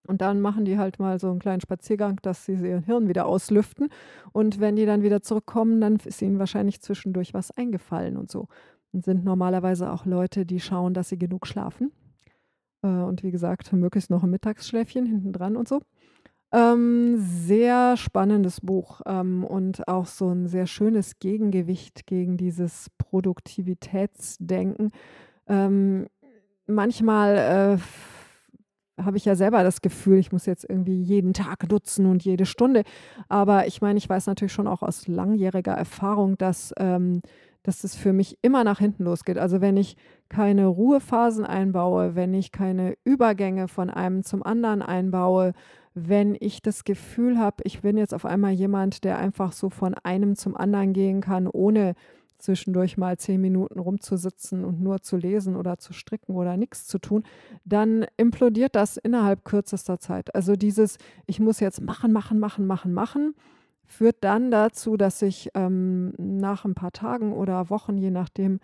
[0.08, 3.26] Und dann machen die halt mal so einen kleinen Spaziergang, dass sie ihr Hirn wieder
[3.26, 3.90] auslüften.
[4.32, 8.48] Und wenn die dann wieder zurückkommen, dann ist ihnen wahrscheinlich zwischendurch was eingefallen und so.
[8.92, 11.92] Und sind normalerweise auch Leute, die schauen, dass sie genug schlafen.
[12.82, 15.82] Äh, und wie gesagt, möglichst noch ein Mittagsschläfchen hinten dran und so.
[16.52, 24.89] Ähm, sehr spannendes Buch ähm, und auch so ein sehr schönes Gegengewicht gegen dieses Produktivitätsdenken.
[25.47, 26.08] Ähm,
[26.66, 27.78] manchmal
[28.97, 32.26] äh, habe ich ja selber das Gefühl, ich muss jetzt irgendwie jeden Tag nutzen und
[32.26, 32.84] jede Stunde.
[33.28, 37.22] Aber ich meine, ich weiß natürlich schon auch aus langjähriger Erfahrung, dass ähm,
[37.64, 39.38] dass es für mich immer nach hinten losgeht.
[39.38, 39.95] Also wenn ich
[40.30, 45.54] keine Ruhephasen einbaue, wenn ich keine Übergänge von einem zum anderen einbaue,
[45.94, 49.94] wenn ich das Gefühl habe, ich bin jetzt auf einmal jemand, der einfach so von
[49.96, 51.96] einem zum anderen gehen kann, ohne
[52.38, 56.98] zwischendurch mal zehn Minuten rumzusitzen und nur zu lesen oder zu stricken oder nichts zu
[56.98, 57.24] tun,
[57.66, 60.34] dann implodiert das innerhalb kürzester Zeit.
[60.34, 63.36] Also dieses, ich muss jetzt machen, machen, machen, machen, machen,
[63.86, 68.60] führt dann dazu, dass ich ähm, nach ein paar Tagen oder Wochen, je nachdem,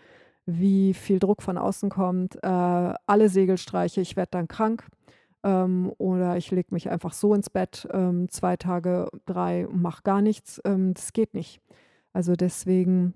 [0.45, 4.01] wie viel Druck von außen kommt, äh, alle Segel streiche.
[4.01, 4.87] Ich werde dann krank
[5.45, 10.03] ähm, oder ich lege mich einfach so ins Bett, ähm, zwei Tage, drei und mache
[10.03, 10.59] gar nichts.
[10.65, 11.61] Ähm, das geht nicht.
[12.13, 13.13] Also deswegen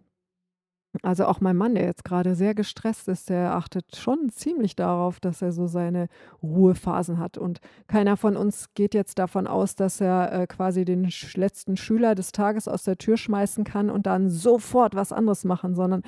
[1.04, 5.20] also auch mein Mann, der jetzt gerade sehr gestresst ist, der achtet schon ziemlich darauf,
[5.20, 6.08] dass er so seine
[6.42, 7.38] Ruhephasen hat.
[7.38, 12.16] Und keiner von uns geht jetzt davon aus, dass er äh, quasi den letzten Schüler
[12.16, 16.02] des Tages aus der Tür schmeißen kann und dann sofort was anderes machen, sondern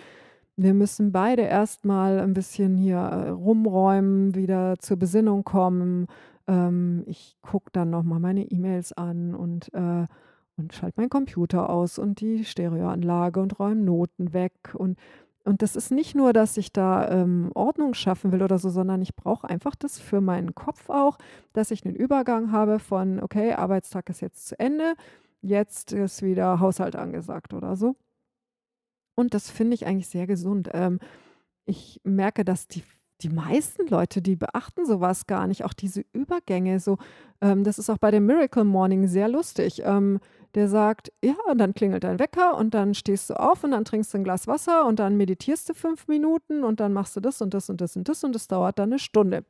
[0.63, 6.07] wir müssen beide erstmal ein bisschen hier äh, rumräumen, wieder zur Besinnung kommen.
[6.47, 10.05] Ähm, ich gucke dann nochmal meine E-Mails an und äh,
[10.61, 14.53] und schalte meinen Computer aus und die Stereoanlage und räume Noten weg.
[14.73, 14.97] Und,
[15.43, 19.01] und das ist nicht nur, dass ich da ähm, Ordnung schaffen will oder so, sondern
[19.01, 21.17] ich brauche einfach das für meinen Kopf auch,
[21.53, 24.93] dass ich einen Übergang habe von, okay, Arbeitstag ist jetzt zu Ende,
[25.41, 27.95] jetzt ist wieder Haushalt angesagt oder so.
[29.15, 30.69] Und das finde ich eigentlich sehr gesund.
[30.73, 30.99] Ähm,
[31.65, 32.83] ich merke, dass die
[33.21, 36.79] die meisten Leute, die beachten sowas gar nicht, auch diese Übergänge.
[36.79, 36.97] So,
[37.41, 39.81] ähm, das ist auch bei dem Miracle Morning sehr lustig.
[39.85, 40.19] Ähm,
[40.55, 43.85] der sagt, ja, und dann klingelt dein Wecker und dann stehst du auf und dann
[43.85, 47.21] trinkst du ein Glas Wasser und dann meditierst du fünf Minuten und dann machst du
[47.21, 49.45] das und das und das und das und das dauert dann eine Stunde.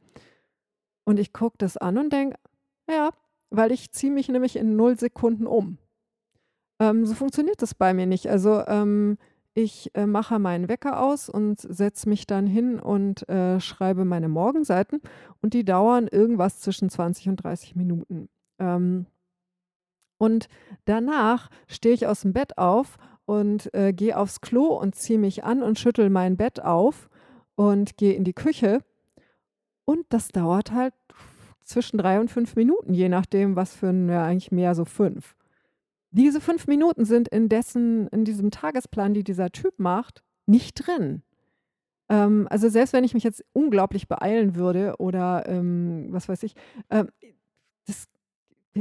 [1.03, 2.37] Und ich gucke das an und denke,
[2.89, 3.09] ja,
[3.49, 5.77] weil ich ziehe mich nämlich in null Sekunden um.
[6.79, 8.29] Ähm, so funktioniert das bei mir nicht.
[8.29, 9.17] Also ähm,
[9.53, 14.29] ich äh, mache meinen Wecker aus und setze mich dann hin und äh, schreibe meine
[14.29, 15.01] Morgenseiten
[15.41, 18.29] und die dauern irgendwas zwischen 20 und 30 Minuten.
[18.59, 19.07] Ähm,
[20.17, 20.47] und
[20.85, 25.43] danach stehe ich aus dem Bett auf und äh, gehe aufs Klo und ziehe mich
[25.43, 27.09] an und schüttel mein Bett auf
[27.55, 28.83] und gehe in die Küche.
[29.83, 30.93] Und das dauert halt
[31.63, 35.35] zwischen drei und fünf Minuten, je nachdem, was für ein, ja, eigentlich mehr so fünf.
[36.11, 41.23] Diese fünf Minuten sind in dessen, in diesem Tagesplan, die dieser Typ macht, nicht drin.
[42.09, 46.55] Ähm, also selbst wenn ich mich jetzt unglaublich beeilen würde oder ähm, was weiß ich,
[46.89, 47.05] äh,
[47.87, 48.09] das,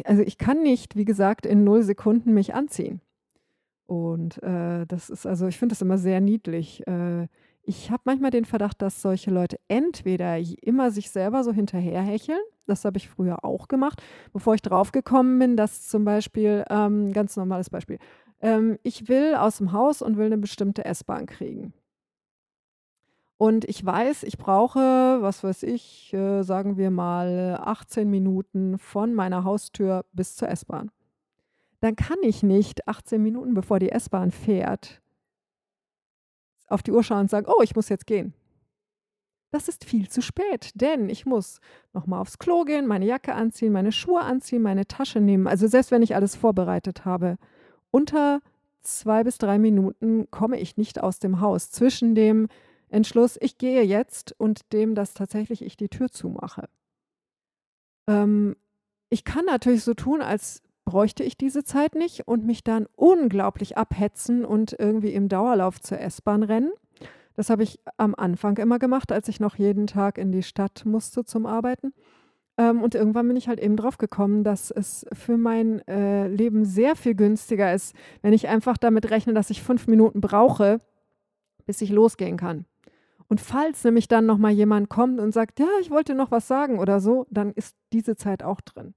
[0.05, 3.01] also ich kann nicht, wie gesagt, in null Sekunden mich anziehen.
[3.87, 6.87] Und äh, das ist also, ich finde das immer sehr niedlich.
[6.87, 7.26] Äh,
[7.63, 12.85] ich habe manchmal den Verdacht, dass solche Leute entweder immer sich selber so hinterherhecheln, das
[12.85, 14.03] habe ich früher auch gemacht,
[14.33, 17.99] bevor ich draufgekommen bin, dass zum Beispiel, ähm, ganz normales Beispiel,
[18.41, 21.73] ähm, ich will aus dem Haus und will eine bestimmte S-Bahn kriegen.
[23.37, 24.79] Und ich weiß, ich brauche,
[25.23, 30.91] was weiß ich, äh, sagen wir mal 18 Minuten von meiner Haustür bis zur S-Bahn.
[31.81, 35.01] Dann kann ich nicht 18 Minuten, bevor die S-Bahn fährt,
[36.71, 38.33] auf die Uhr schauen und sagen, oh, ich muss jetzt gehen.
[39.53, 41.61] Das ist viel zu spät, denn ich muss
[41.93, 45.49] nochmal aufs Klo gehen, meine Jacke anziehen, meine Schuhe anziehen, meine Tasche nehmen.
[45.49, 47.37] Also selbst wenn ich alles vorbereitet habe,
[47.91, 48.41] unter
[48.81, 52.49] zwei bis drei Minuten komme ich nicht aus dem Haus zwischen dem
[52.89, 56.68] Entschluss, ich gehe jetzt und dem, dass tatsächlich ich die Tür zumache.
[58.09, 58.57] Ähm,
[59.11, 63.76] ich kann natürlich so tun, als bräuchte ich diese Zeit nicht und mich dann unglaublich
[63.76, 66.72] abhetzen und irgendwie im Dauerlauf zur S-Bahn rennen.
[67.36, 70.82] Das habe ich am Anfang immer gemacht, als ich noch jeden Tag in die Stadt
[70.84, 71.93] musste zum Arbeiten.
[72.59, 76.64] Ähm, und irgendwann bin ich halt eben drauf gekommen, dass es für mein äh, Leben
[76.64, 80.78] sehr viel günstiger ist, wenn ich einfach damit rechne, dass ich fünf Minuten brauche,
[81.66, 82.64] bis ich losgehen kann.
[83.28, 86.80] Und falls nämlich dann nochmal jemand kommt und sagt, ja, ich wollte noch was sagen
[86.80, 88.93] oder so, dann ist diese Zeit auch drin.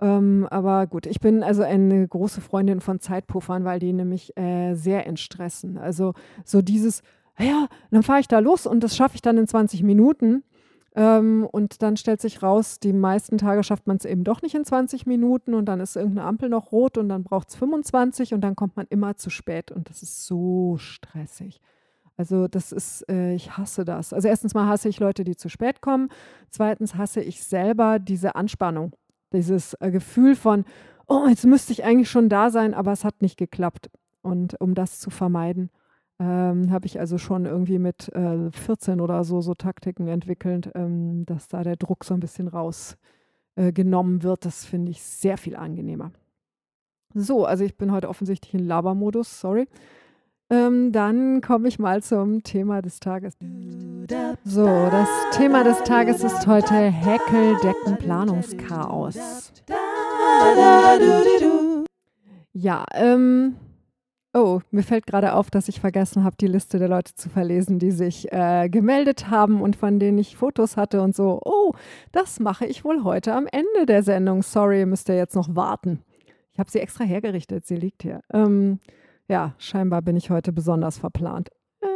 [0.00, 4.74] Ähm, aber gut, ich bin also eine große Freundin von Zeitpuffern, weil die nämlich äh,
[4.74, 5.78] sehr entstressen.
[5.78, 6.12] Also
[6.44, 7.02] so dieses,
[7.38, 10.42] ja, dann fahre ich da los und das schaffe ich dann in 20 Minuten.
[10.94, 14.54] Ähm, und dann stellt sich raus, die meisten Tage schafft man es eben doch nicht
[14.54, 18.32] in 20 Minuten und dann ist irgendeine Ampel noch rot und dann braucht es 25
[18.32, 21.60] und dann kommt man immer zu spät und das ist so stressig.
[22.16, 24.14] Also das ist, äh, ich hasse das.
[24.14, 26.08] Also erstens mal hasse ich Leute, die zu spät kommen.
[26.50, 28.94] Zweitens hasse ich selber diese Anspannung.
[29.32, 30.64] Dieses äh, Gefühl von,
[31.06, 33.90] oh, jetzt müsste ich eigentlich schon da sein, aber es hat nicht geklappt.
[34.22, 35.70] Und um das zu vermeiden,
[36.18, 41.26] ähm, habe ich also schon irgendwie mit äh, 14 oder so so Taktiken entwickelt, ähm,
[41.26, 44.44] dass da der Druck so ein bisschen rausgenommen äh, wird.
[44.44, 46.12] Das finde ich sehr viel angenehmer.
[47.14, 49.68] So, also ich bin heute offensichtlich in Labermodus, sorry.
[50.48, 53.34] Ähm, dann komme ich mal zum Thema des Tages.
[54.44, 59.52] So, das Thema des Tages ist heute Häkeldeckenplanungschaos.
[62.52, 63.56] Ja, ähm,
[64.34, 67.80] oh, mir fällt gerade auf, dass ich vergessen habe, die Liste der Leute zu verlesen,
[67.80, 71.40] die sich äh, gemeldet haben und von denen ich Fotos hatte und so.
[71.44, 71.72] Oh,
[72.12, 74.44] das mache ich wohl heute am Ende der Sendung.
[74.44, 76.04] Sorry, müsst ihr jetzt noch warten.
[76.52, 78.20] Ich habe sie extra hergerichtet, sie liegt hier.
[78.32, 78.78] Ähm,
[79.28, 81.50] ja, scheinbar bin ich heute besonders verplant.
[81.80, 81.86] Äh,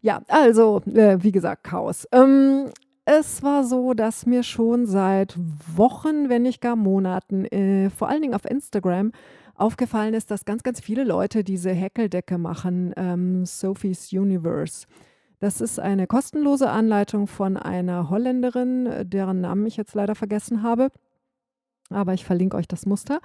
[0.00, 2.06] ja, also, äh, wie gesagt, Chaos.
[2.12, 2.70] Ähm,
[3.04, 5.36] es war so, dass mir schon seit
[5.76, 9.12] Wochen, wenn nicht gar Monaten, äh, vor allen Dingen auf Instagram,
[9.54, 14.86] aufgefallen ist, dass ganz, ganz viele Leute diese Häkeldecke machen, ähm, Sophie's Universe.
[15.40, 20.90] Das ist eine kostenlose Anleitung von einer Holländerin, deren Namen ich jetzt leider vergessen habe.
[21.90, 23.20] Aber ich verlinke euch das Muster.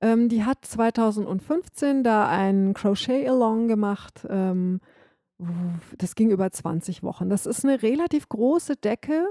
[0.00, 4.26] Ähm, die hat 2015 da ein Crochet-Along gemacht.
[4.28, 4.80] Ähm,
[5.98, 7.28] das ging über 20 Wochen.
[7.28, 9.26] Das ist eine relativ große Decke.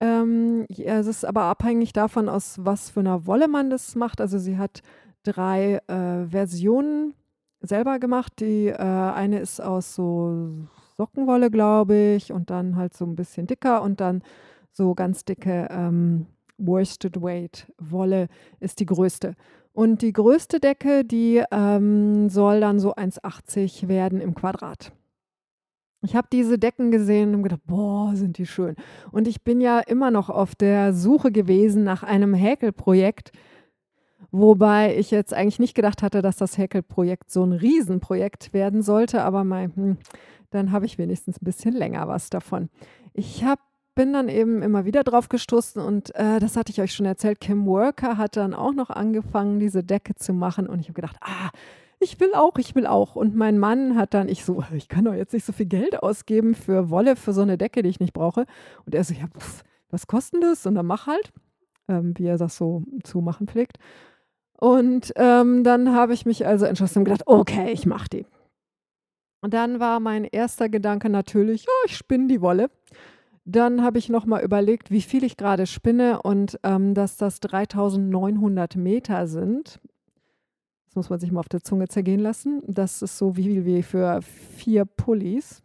[0.00, 4.20] Ähm, ja, es ist aber abhängig davon, aus was für einer Wolle man das macht.
[4.20, 4.82] Also sie hat
[5.22, 7.14] drei äh, Versionen
[7.60, 8.40] selber gemacht.
[8.40, 10.66] Die äh, eine ist aus so
[10.96, 14.22] Sockenwolle, glaube ich, und dann halt so ein bisschen dicker und dann
[14.72, 16.26] so ganz dicke ähm,
[16.58, 18.28] Worsted Weight Wolle
[18.60, 19.34] ist die größte.
[19.72, 24.92] Und die größte Decke, die ähm, soll dann so 1,80 werden im Quadrat.
[26.04, 28.74] Ich habe diese Decken gesehen und gedacht, boah, sind die schön.
[29.12, 33.30] Und ich bin ja immer noch auf der Suche gewesen nach einem Häkelprojekt,
[34.32, 39.22] wobei ich jetzt eigentlich nicht gedacht hatte, dass das Häkelprojekt so ein Riesenprojekt werden sollte,
[39.22, 39.96] aber mein, hm,
[40.50, 42.68] dann habe ich wenigstens ein bisschen länger was davon.
[43.14, 43.62] Ich habe
[43.94, 47.40] bin dann eben immer wieder drauf gestoßen und äh, das hatte ich euch schon erzählt.
[47.40, 51.16] Kim Worker hat dann auch noch angefangen, diese Decke zu machen und ich habe gedacht,
[51.20, 51.50] ah,
[52.02, 53.16] ich will auch, ich will auch.
[53.16, 56.02] Und mein Mann hat dann, ich so, ich kann doch jetzt nicht so viel Geld
[56.02, 58.46] ausgeben für Wolle, für so eine Decke, die ich nicht brauche.
[58.84, 60.66] Und er so, ja, pff, was kostet das?
[60.66, 61.32] Und dann mach halt,
[61.88, 63.78] ähm, wie er das so zu machen pflegt.
[64.58, 68.26] Und ähm, dann habe ich mich also entschlossen und gedacht, okay, ich mache die.
[69.40, 72.70] Und dann war mein erster Gedanke natürlich, ja, ich spinne die Wolle.
[73.44, 77.40] Dann habe ich noch mal überlegt, wie viel ich gerade spinne und ähm, dass das
[77.40, 79.80] 3900 Meter sind.
[80.86, 82.62] Das muss man sich mal auf der Zunge zergehen lassen.
[82.66, 85.62] Das ist so viel wie für vier Pullis.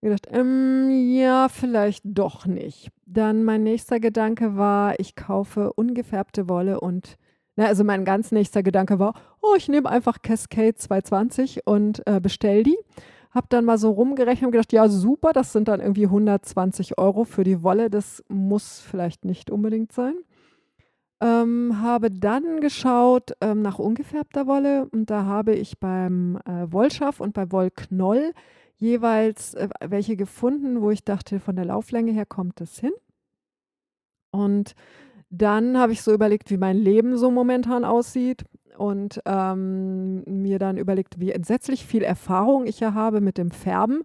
[0.00, 2.90] Ich gedacht, ähm, ja, vielleicht doch nicht.
[3.06, 7.16] Dann mein nächster Gedanke war, ich kaufe ungefärbte Wolle und,
[7.56, 12.20] na, also mein ganz nächster Gedanke war, oh, ich nehme einfach Cascade 220 und äh,
[12.20, 12.76] bestell die.
[13.34, 17.24] Habe dann mal so rumgerechnet und gedacht, ja, super, das sind dann irgendwie 120 Euro
[17.24, 17.90] für die Wolle.
[17.90, 20.14] Das muss vielleicht nicht unbedingt sein.
[21.20, 27.20] Ähm, habe dann geschaut ähm, nach ungefärbter Wolle und da habe ich beim äh, Wollschaff
[27.20, 28.32] und bei Wollknoll
[28.76, 32.92] jeweils äh, welche gefunden, wo ich dachte, von der Lauflänge her kommt das hin.
[34.32, 34.74] Und
[35.30, 38.44] dann habe ich so überlegt, wie mein Leben so momentan aussieht
[38.76, 44.02] und ähm, mir dann überlegt, wie entsetzlich viel Erfahrung ich ja habe mit dem Färben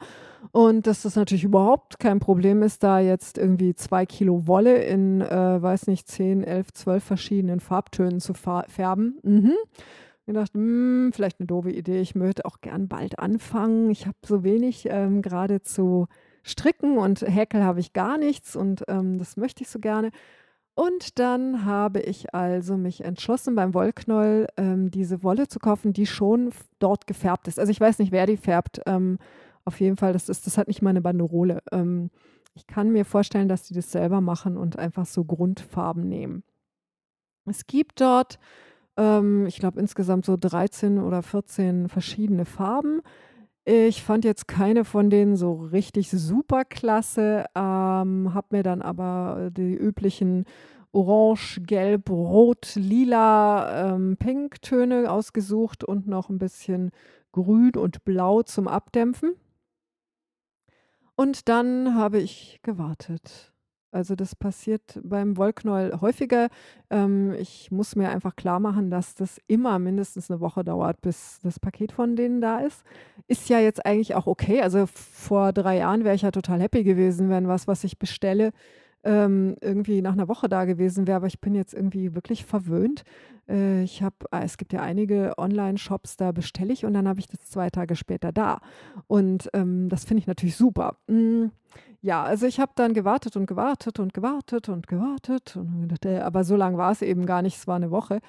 [0.52, 5.22] und dass das natürlich überhaupt kein Problem ist, da jetzt irgendwie zwei Kilo Wolle in,
[5.22, 9.20] äh, weiß nicht, zehn, elf, zwölf verschiedenen Farbtönen zu färben.
[9.24, 9.54] Mhm.
[10.26, 12.02] Ich dachte, hm, vielleicht eine doofe Idee.
[12.02, 13.90] Ich möchte auch gern bald anfangen.
[13.90, 16.08] Ich habe so wenig ähm, gerade zu
[16.44, 20.12] stricken und Häkel habe ich gar nichts und ähm, das möchte ich so gerne.
[20.80, 26.06] Und dann habe ich also mich entschlossen, beim Wollknoll ähm, diese Wolle zu kaufen, die
[26.06, 27.60] schon dort gefärbt ist.
[27.60, 28.80] Also ich weiß nicht, wer die färbt.
[28.86, 29.20] Ähm,
[29.66, 31.62] auf jeden Fall, das, ist, das hat nicht meine Banderole.
[31.74, 32.12] Ähm,
[32.54, 36.44] ich kann mir vorstellen, dass die das selber machen und einfach so Grundfarben nehmen.
[37.46, 38.40] Es gibt dort,
[38.96, 43.02] ähm, ich glaube, insgesamt so 13 oder 14 verschiedene Farben.
[43.72, 49.52] Ich fand jetzt keine von denen so richtig super klasse, ähm, habe mir dann aber
[49.52, 50.46] die üblichen
[50.92, 56.90] Orange, Gelb, Rot, Lila, ähm, Pink-Töne ausgesucht und noch ein bisschen
[57.32, 59.36] Grün und Blau zum Abdämpfen.
[61.16, 63.54] Und dann habe ich gewartet.
[63.92, 66.50] Also, das passiert beim Wollknäuel häufiger.
[66.92, 71.40] Ähm, ich muss mir einfach klar machen, dass das immer mindestens eine Woche dauert, bis
[71.42, 72.84] das Paket von denen da ist.
[73.28, 74.62] Ist ja jetzt eigentlich auch okay.
[74.62, 78.52] Also, vor drei Jahren wäre ich ja total happy gewesen, wenn was, was ich bestelle,
[79.04, 83.04] ähm, irgendwie nach einer Woche da gewesen wäre, aber ich bin jetzt irgendwie wirklich verwöhnt.
[83.48, 87.20] Äh, ich habe ah, es gibt ja einige Online-Shops, da bestelle ich und dann habe
[87.20, 88.60] ich das zwei Tage später da.
[89.08, 90.98] Und, ähm, das finde ich natürlich super.
[91.08, 91.52] Hm,
[92.02, 96.44] ja, also ich habe dann gewartet und gewartet und gewartet und gewartet und äh, aber
[96.44, 98.20] so lang war es eben gar nicht, es war eine Woche.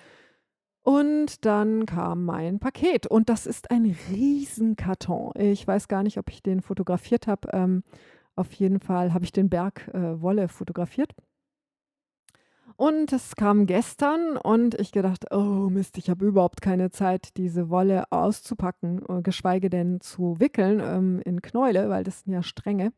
[0.83, 5.33] Und dann kam mein Paket und das ist ein Riesenkarton.
[5.39, 7.49] Ich weiß gar nicht, ob ich den fotografiert habe.
[7.53, 7.85] Ähm,
[8.37, 11.15] auf jeden Fall habe ich den Berg, äh, Wolle fotografiert.
[12.77, 17.69] Und es kam gestern und ich gedacht: „Oh Mist, ich habe überhaupt keine Zeit, diese
[17.69, 22.93] Wolle auszupacken, äh, geschweige denn zu wickeln, ähm, in Knäule, weil das sind ja Stränge.“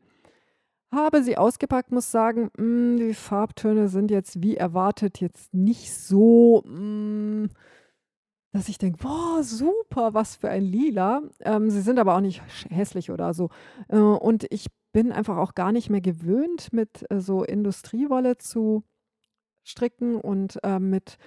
[0.92, 6.62] Habe sie ausgepackt, muss sagen, hm, die Farbtöne sind jetzt wie erwartet jetzt nicht so,
[6.66, 7.50] hm,
[8.52, 12.42] dass ich denke: „Boah, super, was für ein Lila.“ Ähm, sie sind aber auch nicht
[12.70, 13.48] hässlich oder so.
[13.88, 18.84] Äh, und ich bin einfach auch gar nicht mehr gewöhnt, mit, äh, so Industriewolle zu
[19.64, 21.18] stricken und, ähm, mit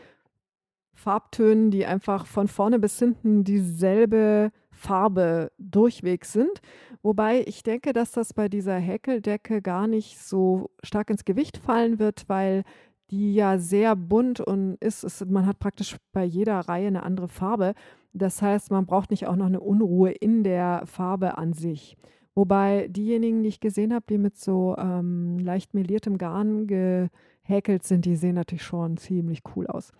[0.93, 6.61] Farbtönen, die einfach von vorne bis hinten dieselbe Farbe durchwegs sind.
[7.01, 11.99] Wobei ich denke, dass das bei dieser Häkeldecke gar nicht so stark ins Gewicht fallen
[11.99, 12.63] wird, weil
[13.11, 15.03] die ja sehr bunt und ist.
[15.03, 17.74] Es man hat praktisch bei jeder Reihe eine andere Farbe.
[18.13, 21.97] Das heißt, man braucht nicht auch noch eine Unruhe in der Farbe an sich.
[22.36, 28.06] Wobei diejenigen, die ich gesehen habe, die mit so, ähm, leicht meliertem Garn gehäkelt sind,
[28.06, 29.94] die sehen natürlich schon ziemlich cool aus.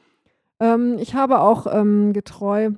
[0.60, 2.72] Ähm, ich habe auch, ähm, getreu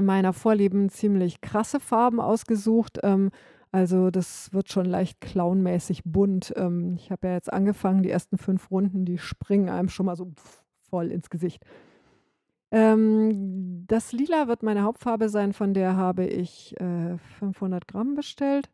[0.00, 2.98] meiner Vorlieben ziemlich krasse Farben ausgesucht.
[3.02, 3.30] Ähm,
[3.72, 6.54] also, das wird schon leicht clownmäßig bunt.
[6.56, 10.16] Ähm, ich habe ja jetzt angefangen, die ersten fünf Runden, die springen einem schon mal
[10.16, 10.32] so
[10.88, 11.64] voll ins Gesicht.
[12.70, 18.70] Ähm, das Lila wird meine Hauptfarbe sein, von der habe ich, äh, 500 Gramm bestellt.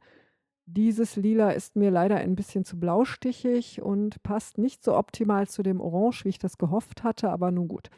[0.66, 5.62] Dieses Lila ist mir leider ein bisschen zu blaustichig und passt nicht so optimal zu
[5.62, 7.90] dem Orange, wie ich das gehofft hatte, aber nun gut.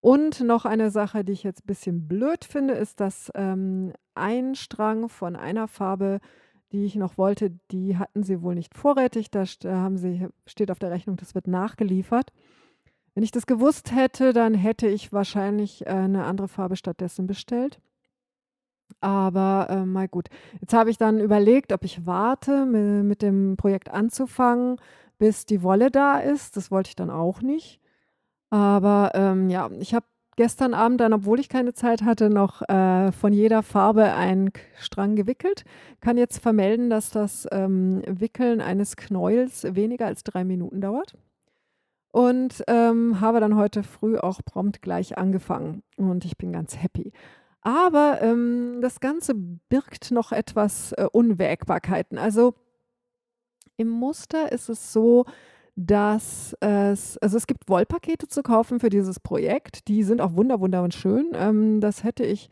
[0.00, 4.54] Und noch eine Sache, die ich jetzt ein bisschen blöd finde, ist, dass, ähm, ein
[4.54, 6.20] Strang von einer Farbe,
[6.72, 9.30] die ich noch wollte, die hatten sie wohl nicht vorrätig.
[9.30, 12.32] Da haben sie steht auf der Rechnung, das wird nachgeliefert.
[13.16, 17.80] Wenn ich das gewusst hätte, dann hätte ich wahrscheinlich, äh, 'ne andere Farbe stattdessen bestellt.
[19.02, 20.28] Aber, äh, mal gut.
[20.60, 24.76] Jetzt habe ich dann überlegt, ob ich warte, mi mit dem Projekt anzufangen,
[25.18, 26.56] bis die Wolle da ist.
[26.56, 27.80] Das wollte ich dann auch nicht.
[28.50, 30.06] Aber, ähm, ja, ich habe
[30.36, 35.16] gestern Abend dann, obwohl ich keine Zeit hatte, noch, äh, von jeder Farbe einen Strang
[35.16, 35.64] gewickelt.
[36.00, 41.14] Kann jetzt vermelden, dass das, ähm, Wickeln eines Knäuels weniger als drei Minuten dauert.
[42.12, 47.12] Und, ähm, habe dann heute früh auch prompt gleich angefangen und ich bin ganz happy.
[47.62, 52.18] Aber, ähm, das Ganze birgt noch etwas, äh, Unwägbarkeiten.
[52.18, 52.54] Also,
[53.76, 55.24] im Muster ist es so,
[55.76, 59.88] dass es also, es gibt Wollpakete zu kaufen für dieses Projekt.
[59.88, 61.30] Die sind auch wunder wunderschön.
[61.34, 62.50] Ähm, das hätte ich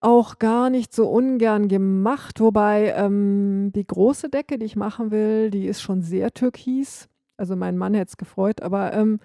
[0.00, 5.50] auch gar nicht so ungern gemacht, wobei, ähm, die große Decke, die ich machen will,
[5.50, 7.08] die ist schon sehr türkis.
[7.36, 9.20] Also, mein Mann hätte es gefreut, aber, ähm,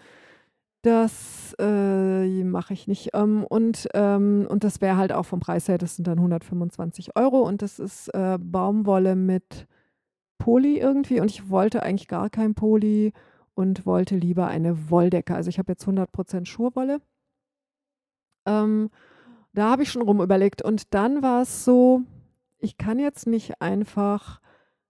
[0.83, 3.09] das, äh, mache ich nicht.
[3.13, 7.15] Ähm, und ähm, und das wäre halt auch vom Preis her das sind dann 125
[7.17, 9.67] Euro und das ist, äh, Baumwolle mit
[10.37, 13.13] Poly irgendwie und ich wollte eigentlich gar kein Poly
[13.55, 15.35] und wollte lieber eine Wolldecke.
[15.35, 17.01] Also, ich habe jetzt 100% Schurwolle.
[18.45, 18.89] Ähm,
[19.53, 22.01] da habe ich schon rumüberlegt und dann war es so,
[22.59, 24.41] ich kann jetzt nicht einfach,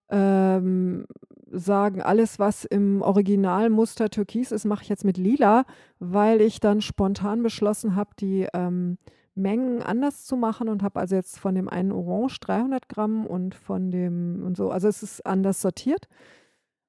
[0.10, 1.06] ähm
[1.52, 5.66] sagen, alles, was im Originalmuster türkis ist, mache ich jetzt mit lila,
[5.98, 9.00] weil ich dann spontan beschlossen habe, die, ähm,
[9.36, 13.56] Mengen anders zu machen und habe also jetzt von dem einen Orange 300 Gramm und
[13.56, 16.08] von dem und so also, es ist anders sortiert.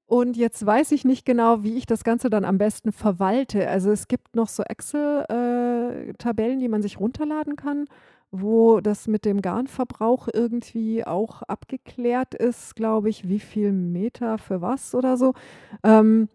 [0.07, 3.69] Und jetzt weiß ich nicht genau, wie ich das Ganze dann am besten verwalte.
[3.69, 7.87] Also, es gibt noch so Excel, äh, die man sich runterladen kann
[8.31, 14.61] wo das mit dem Garnverbrauch irgendwie auch abgeklärt ist, glaube ich, wie viel Meter für
[14.61, 15.35] was oder so.
[15.83, 16.29] Ähm,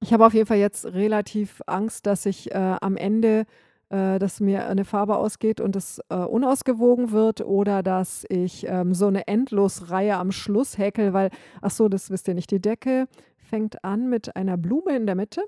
[0.00, 3.46] ich habe auf jeden Fall jetzt relativ Angst, dass ich, äh, am Ende
[3.90, 8.94] äh, dass mir eine Farbe ausgeht und es, äh, unausgewogen wird oder dass ich, ähm,
[8.94, 11.30] so eine Endlosreihe am Schluss häkle, weil
[11.62, 15.14] ach so, das wisst ihr nicht, die Decke fängt an mit einer Blume in der
[15.14, 15.42] Mitte.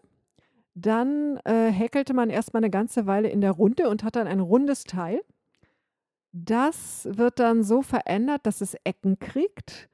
[0.75, 4.41] Dann äh, häkelte man erstmal eine ganze Weile in der Runde und hat dann ein
[4.41, 5.23] rundes Teil.
[6.45, 9.89] Das wird dann so verändert, dass es Ecken kriegt.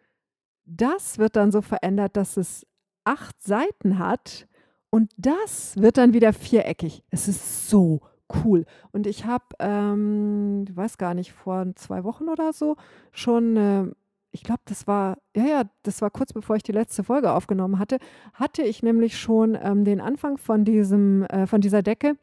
[0.65, 2.67] Das wird dann so verändert, dass es
[3.05, 4.49] acht Seiten hat.
[4.91, 7.05] Und das wird dann wieder viereckig.
[7.11, 8.01] Es ist so
[8.45, 8.65] cool.
[8.91, 12.77] Und ich habe, ähm, ich weiß gar nicht, vor zwei Wochen oder so
[13.13, 13.87] schon, äh,
[14.33, 17.79] ich glaube, das war, ja, ja, das war kurz bevor ich die letzte Folge aufgenommen
[17.79, 17.99] hatte,
[18.35, 22.17] hatte ich nämlich schon ähm, den Anfang von diesem, äh, von dieser Decke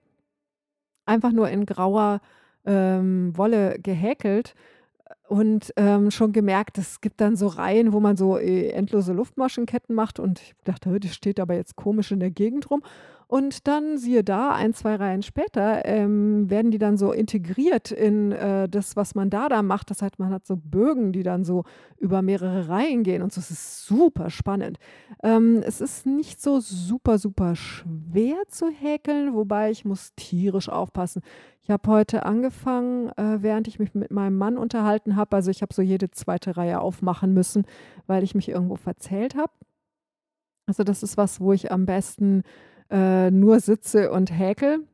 [1.05, 2.19] einfach nur in grauer
[2.65, 4.55] ähm, Wolle gehäkelt
[5.27, 9.93] und ähm, schon gemerkt, es gibt dann so Reihen, wo man so äh, endlose Luftmaschenketten
[9.95, 12.81] macht und ich dachte, das steht aber jetzt komisch in der Gegend rum.
[13.31, 18.31] Und dann siehe da, ein, zwei Reihen später ähm, werden die dann so integriert in
[18.31, 19.91] äh, das, was man da da macht.
[19.91, 21.63] Das heißt, man hat so Bögen, die dann so
[21.99, 23.39] über mehrere Reihen gehen und so.
[23.39, 24.79] Es ist super spannend.
[25.21, 31.21] Ähm, es ist nicht so super, super schwer zu häkeln, wobei ich muss tierisch aufpassen.
[31.61, 35.35] Ich habe heute angefangen, äh, während ich mich mit meinem Mann unterhalten habe.
[35.35, 37.67] Also ich habe so jede zweite Reihe aufmachen müssen,
[38.07, 39.51] weil ich mich irgendwo verzählt habe.
[40.65, 42.41] Also das ist was, wo ich am besten
[42.89, 44.85] äh, nur sitze und häkel.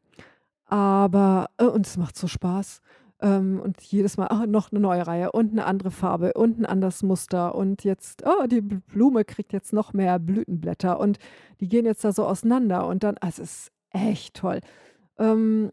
[0.66, 2.82] Aber, äh, und es macht so Spaß.
[3.22, 6.66] Ähm, und jedes Mal oh, noch eine neue Reihe und eine andere Farbe und ein
[6.66, 7.56] anderes Muster.
[7.56, 11.20] Und jetzt, oh, die Blume kriegt jetzt noch mehr Blütenblätter und
[11.60, 12.88] die gehen jetzt da so auseinander.
[12.88, 14.60] Und dann, also es ist echt toll.
[15.18, 15.72] Ähm,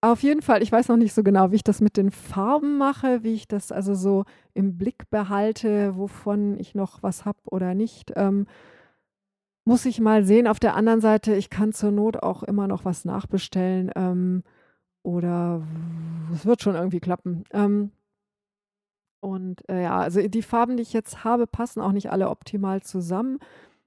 [0.00, 2.76] auf jeden Fall, ich weiß noch nicht so genau, wie ich das mit den Farben
[2.76, 7.74] mache, wie ich das also so im Blick behalte, wovon ich noch was habe oder
[7.74, 8.12] nicht.
[8.16, 8.46] Ähm,
[9.64, 10.46] muss ich mal sehen.
[10.46, 14.42] Auf der anderen Seite, ich kann zur Not auch immer noch was nachbestellen, ähm,
[15.02, 15.62] oder
[16.32, 17.44] es wird schon irgendwie klappen.
[17.52, 17.90] Ähm
[19.20, 22.82] und, äh, ja, also die Farben, die ich jetzt habe, passen auch nicht alle optimal
[22.82, 23.38] zusammen.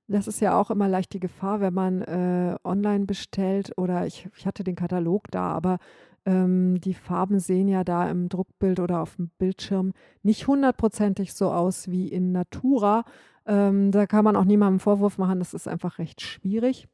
[0.08, 4.30] Das ist ja auch immer leicht die Gefahr, wenn man, äh, online bestellt oder ich
[4.38, 5.80] ich hatte den Katalog da, aber,
[6.26, 11.52] ähm, die Farben sehen ja da im Druckbild oder auf dem Bildschirm nicht hundertprozentig so
[11.52, 13.04] aus wie in Natura.
[13.48, 16.88] Ähm, da kann man auch niemandem Vorwurf machen, das ist einfach recht schwierig.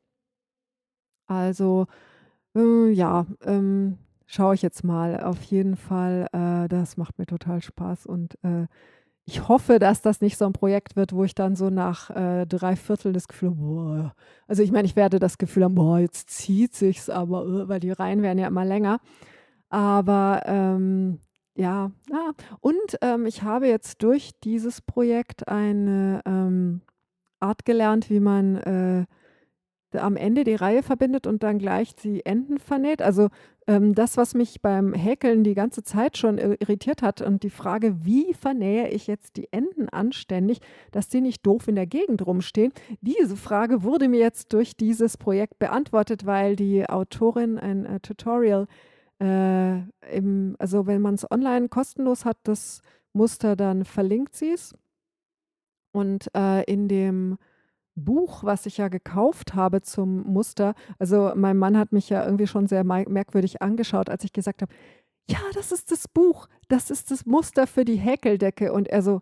[1.29, 1.87] Also,
[2.55, 3.97] äh, ja, ähm,
[4.27, 5.21] schaue ich jetzt mal.
[5.23, 8.67] Auf jeden Fall, äh, das macht mir total Spaß und, äh,
[9.25, 12.45] ich hoffe, dass das nicht so ein Projekt wird, wo ich dann so nach, äh,
[12.47, 12.75] 3
[13.13, 14.13] das Gefühl habe: „Boah“
[14.47, 17.79] also, ich meine, ich werde das Gefühl haben: „Boah, jetzt zieht sich's aber, äh“, weil
[17.81, 18.99] die Reihen werden ja immer länger.
[19.69, 21.19] Aber, ähm
[21.55, 22.31] ja, ah,
[22.61, 26.81] und, ähm, ich habe jetzt durch dieses Projekt eine, ähm,
[27.39, 29.05] Art gelernt, wie man, äh,
[29.97, 33.01] am Ende die Reihe verbindet und dann gleich die Enden vernäht.
[33.01, 33.29] Also,
[33.67, 38.05] ähm, das, was mich beim Häkeln die ganze Zeit schon irritiert hat und die Frage:
[38.05, 40.59] „Wie vernähe ich jetzt die Enden anständig,
[40.91, 42.71] dass die nicht doof in der Gegend rumstehen?“
[43.01, 48.67] Diese Frage wurde mir jetzt durch dieses Projekt beantwortet, weil die Autorin ein, äh, Tutorial
[49.21, 52.81] äh, im, also wenn man es online kostenlos hat, das
[53.13, 54.73] Muster, dann verlinkt sie es.
[55.93, 57.37] Und äh, in dem
[57.95, 62.47] Buch, was ich ja gekauft habe zum Muster, also mein Mann hat mich ja irgendwie
[62.47, 64.73] schon sehr merkwürdig angeschaut, als ich gesagt habe,
[65.29, 68.73] ja, das ist das Buch, das ist das Muster für die Häkeldecke.
[68.73, 69.21] Und er so,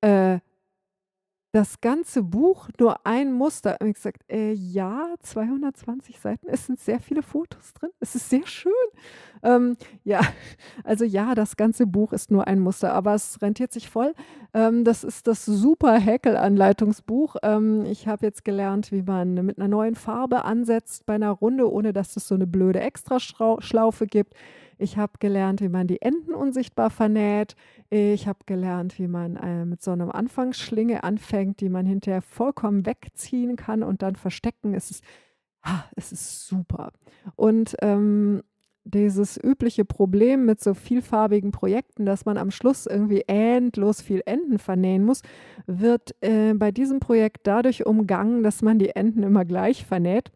[0.00, 0.40] äh,
[1.52, 3.76] das ganze Buch nur ein Muster.
[3.80, 7.90] Und ich gesagt, äh, ja, 220 Seiten, es sind sehr viele Fotos drin.
[7.98, 8.72] Es ist sehr schön.
[9.42, 10.20] Ähm, ja,
[10.84, 14.14] also ja, das ganze Buch ist nur ein Muster, aber es rentiert sich voll.
[14.54, 17.36] Ähm, das ist das super Häkel-Anleitungsbuch.
[17.42, 21.70] Ähm, ich habe jetzt gelernt, wie man mit einer neuen Farbe ansetzt bei einer Runde,
[21.70, 24.34] ohne dass es so eine blöde Extraschlaufe gibt.
[24.80, 27.54] Ich habe gelernt, wie man die Enden unsichtbar vernäht.
[27.90, 32.86] Ich habe gelernt, wie man äh, mit so einem Anfangsschlinge anfängt, die man hinterher vollkommen
[32.86, 34.72] wegziehen kann und dann verstecken.
[34.72, 35.04] Es ist,
[35.62, 36.92] ah, es ist super.
[37.36, 38.42] Und ähm,
[38.84, 44.58] dieses übliche Problem mit so vielfarbigen Projekten, dass man am Schluss irgendwie endlos viel Enden
[44.58, 45.20] vernähen muss,
[45.66, 50.32] wird äh, bei diesem Projekt dadurch umgangen, dass man die Enden immer gleich vernäht.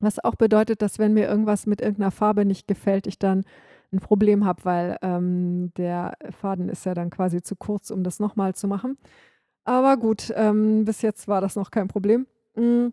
[0.00, 3.44] Was auch bedeutet, dass wenn mir irgendwas mit irgendeiner Farbe nicht gefällt, ich dann
[3.92, 8.18] ein Problem habe, weil ähm, der Faden ist ja dann quasi zu kurz, um das
[8.20, 8.96] nochmal zu machen.
[9.64, 12.26] Aber gut, ähm, bis jetzt war das noch kein Problem.
[12.54, 12.92] Mhm.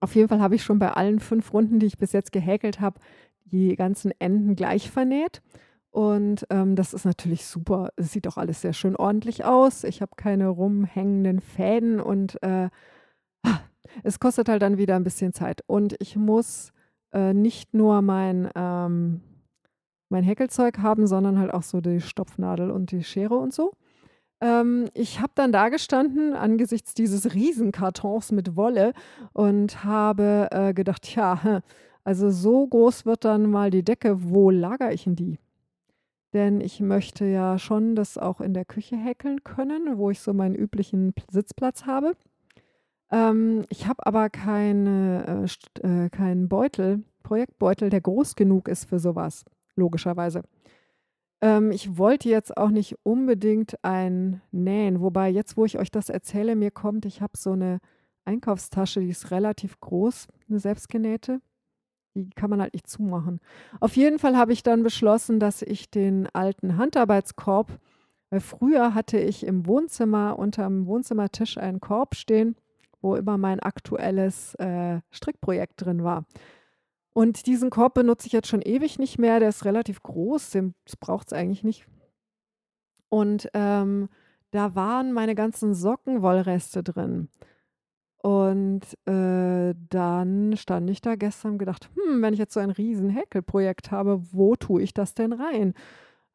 [0.00, 2.80] Auf jeden Fall habe ich schon bei allen fünf Runden, die ich bis jetzt gehäkelt
[2.80, 3.00] habe,
[3.44, 5.42] die ganzen Enden gleich vernäht.
[5.90, 7.90] Und ähm, das ist natürlich super.
[7.96, 9.84] Es sieht auch alles sehr schön ordentlich aus.
[9.84, 12.68] Ich habe keine rumhängenden Fäden und äh,
[14.02, 15.62] es kostet halt dann wieder ein bisschen Zeit.
[15.66, 16.72] Und ich muss
[17.12, 19.20] äh, nicht nur mein, ähm,
[20.08, 23.72] mein Häkelzeug haben, sondern halt auch so die Stopfnadel und die Schere und so.
[24.40, 28.92] Ähm, ich habe dann dagestanden angesichts dieses Riesenkartons mit Wolle
[29.32, 31.60] und habe, äh, gedacht: „Tja, hm,
[32.04, 35.38] also so groß wird dann mal die Decke, wo lagere ich denn die?“
[36.34, 40.34] Denn ich möchte ja schon das auch in der Küche häkeln können, wo ich so
[40.34, 42.16] meinen üblichen Sitzplatz habe.
[43.10, 45.46] Ähm, ich habe aber keine,
[45.82, 49.44] äh, äh, keinen Beutel Projektbeutel, der groß genug ist für sowas,
[49.76, 50.42] logischerweise.
[51.40, 56.10] Ähm, ich wollte jetzt auch nicht unbedingt ein nähen, wobei jetzt, wo ich euch das
[56.10, 57.80] erzähle, mir kommt, ich habe so eine
[58.26, 61.40] Einkaufstasche, die ist relativ groß, eine selbstgenähte.
[62.14, 63.40] Die kann man halt nicht zumachen.
[63.80, 67.80] Auf jeden Fall habe ich dann beschlossen, dass ich den alten Handarbeitskorb
[68.34, 72.56] weil früher hatte ich im Wohnzimmer unterm Wohnzimmertisch einen Korb stehen,
[73.04, 76.24] wo immer mein aktuelles, äh, Strickprojekt drin war.
[77.14, 79.40] Und diesen Korb benutze ich jetzt schon ewig nicht mehr.
[79.40, 81.86] Der ist relativ groß, den braucht es eigentlich nicht.
[83.08, 84.08] Und, ähm,
[84.50, 87.28] da waren meine ganzen Sockenwollreste drin.
[88.22, 92.70] Und, äh, dann stand ich da gestern und gedacht: „Hm, wenn ich jetzt so ein
[92.70, 95.74] riesen Häkelprojekt habe, wo tue ich das denn rein?“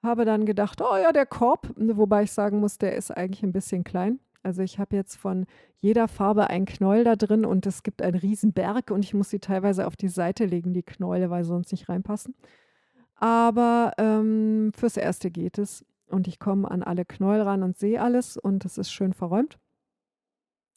[0.04, 3.54] Habe dann gedacht: „Oh ja, der Korb“, wobei ich sagen muss, der ist eigentlich ein
[3.54, 4.20] bisschen klein.
[4.44, 5.46] Also, ich habe jetzt von
[5.78, 9.40] jeder Farbe ein Knäuel da drin und es gibt einen Riesenberg und ich muss sie
[9.40, 12.36] teilweise auf die Seite legen, die Knäule, weil sie sonst nicht reinpassen.
[13.16, 18.02] Aber, ähm, fürs Erste geht es und ich komme an alle Knäuel ran und sehe
[18.02, 19.60] alles und es ist schön verräumt.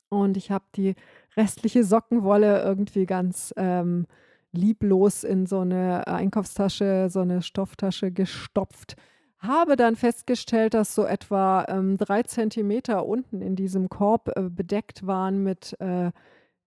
[0.08, 0.94] Und ich habe die
[1.36, 4.06] restliche Sockenwolle irgendwie ganz, ähm,
[4.52, 8.96] lieblos in so eine Einkaufstasche, so eine Stofftasche gestopft.
[9.42, 15.04] Habe dann festgestellt, dass so etwa, ähm, 3 Zentimeter unten in diesem Korb, äh, bedeckt
[15.06, 16.12] waren mit, äh,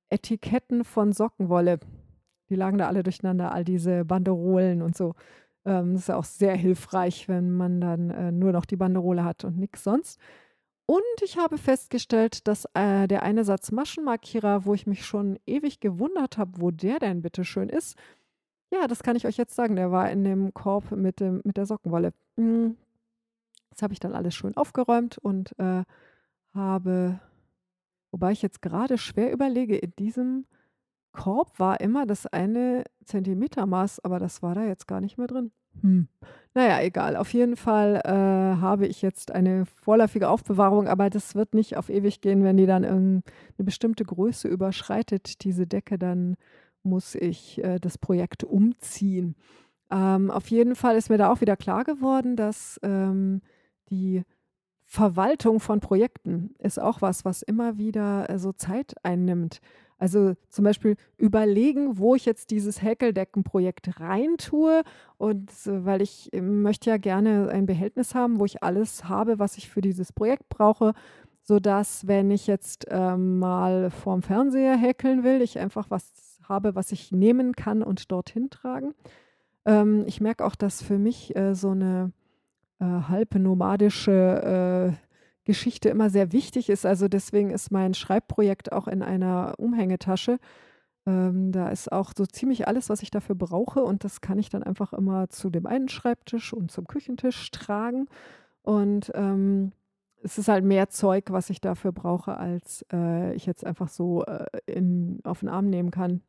[0.09, 1.79] Etiketten von Sockenwolle.
[2.49, 5.13] Die lagen da alle durcheinander, all diese Banderolen und so.
[5.65, 9.23] Ähm, das ist ja auch sehr hilfreich, wenn man dann, äh, nur noch die Banderole
[9.23, 10.19] hat und nix sonst.
[10.87, 15.79] Und ich habe festgestellt, dass, äh, der eine Satz Maschenmarkierer, wo ich mich schon ewig
[15.79, 17.97] gewundert habe, wo der denn bitte schön ist,
[18.71, 21.57] ja, das kann ich euch jetzt sagen, der war in dem Korb mit dem mit
[21.57, 22.13] der Sockenwolle.
[22.37, 22.77] Hm,
[23.71, 25.83] das habe ich dann alles schön aufgeräumt und, äh,
[26.55, 27.19] habe
[28.11, 30.45] wobei ich jetzt gerade schwer überlege, in diesem
[31.13, 35.51] Korb war immer das eine Zentimetermaß, aber das war da jetzt gar nicht mehr drin.
[35.81, 36.07] Hm.
[36.55, 37.17] Na ja, egal.
[37.17, 41.89] Auf jeden Fall, äh, habe ich jetzt eine vorläufige Aufbewahrung, aber das wird nicht auf
[41.89, 43.25] ewig gehen, wenn die dann irgend
[43.57, 46.37] 'ne bestimmte Größe überschreitet, diese Decke, dann
[46.85, 49.35] muss ich, äh, das Projekt umziehen.
[49.91, 53.41] Ähm, auf jeden Fall ist mir da auch wieder klar geworden, dass, ähm,
[53.89, 54.23] die
[54.85, 59.59] Verwaltung von Projekten ist auch was, was immer wieder, äh, so Zeit einnimmt.
[59.97, 64.83] Also, zum Beispiel überlegen, wo ich jetzt dieses Häkeldeckenprojekt reintue
[65.17, 69.39] und äh, weil ich äh, möchte ja gerne ein Behältnis haben, wo ich alles habe,
[69.39, 70.93] was ich für dieses Projekt brauche,
[71.41, 76.11] sodass, wenn ich jetzt, ähm, mal vorm Fernseher häkeln will, ich einfach was
[76.49, 78.93] habe, was ich nehmen kann und dorthin tragen.
[79.65, 82.11] Ähm, ich merke auch, dass für mich, äh, so eine
[82.79, 85.05] äh, halb nomadische, äh,
[85.45, 86.85] Geschichte immer sehr wichtig ist.
[86.85, 90.39] Also, deswegen ist mein Schreibprojekt auch in einer Umhängetasche.
[91.05, 94.49] Ähm, da ist auch so ziemlich alles, was ich dafür brauche und das kann ich
[94.49, 98.07] dann einfach immer zu dem einen Schreibtisch und zum Küchentisch tragen.
[98.63, 99.71] Und, ähm,
[100.23, 104.23] es ist halt mehr Zeug, was ich dafür brauche, als, äh, ich jetzt einfach so,
[104.25, 106.21] äh, in auf 'n Arm nehmen kann.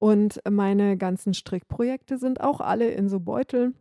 [0.00, 3.74] Und meine ganzen Strickprojekte sind auch alle in so Beuteln.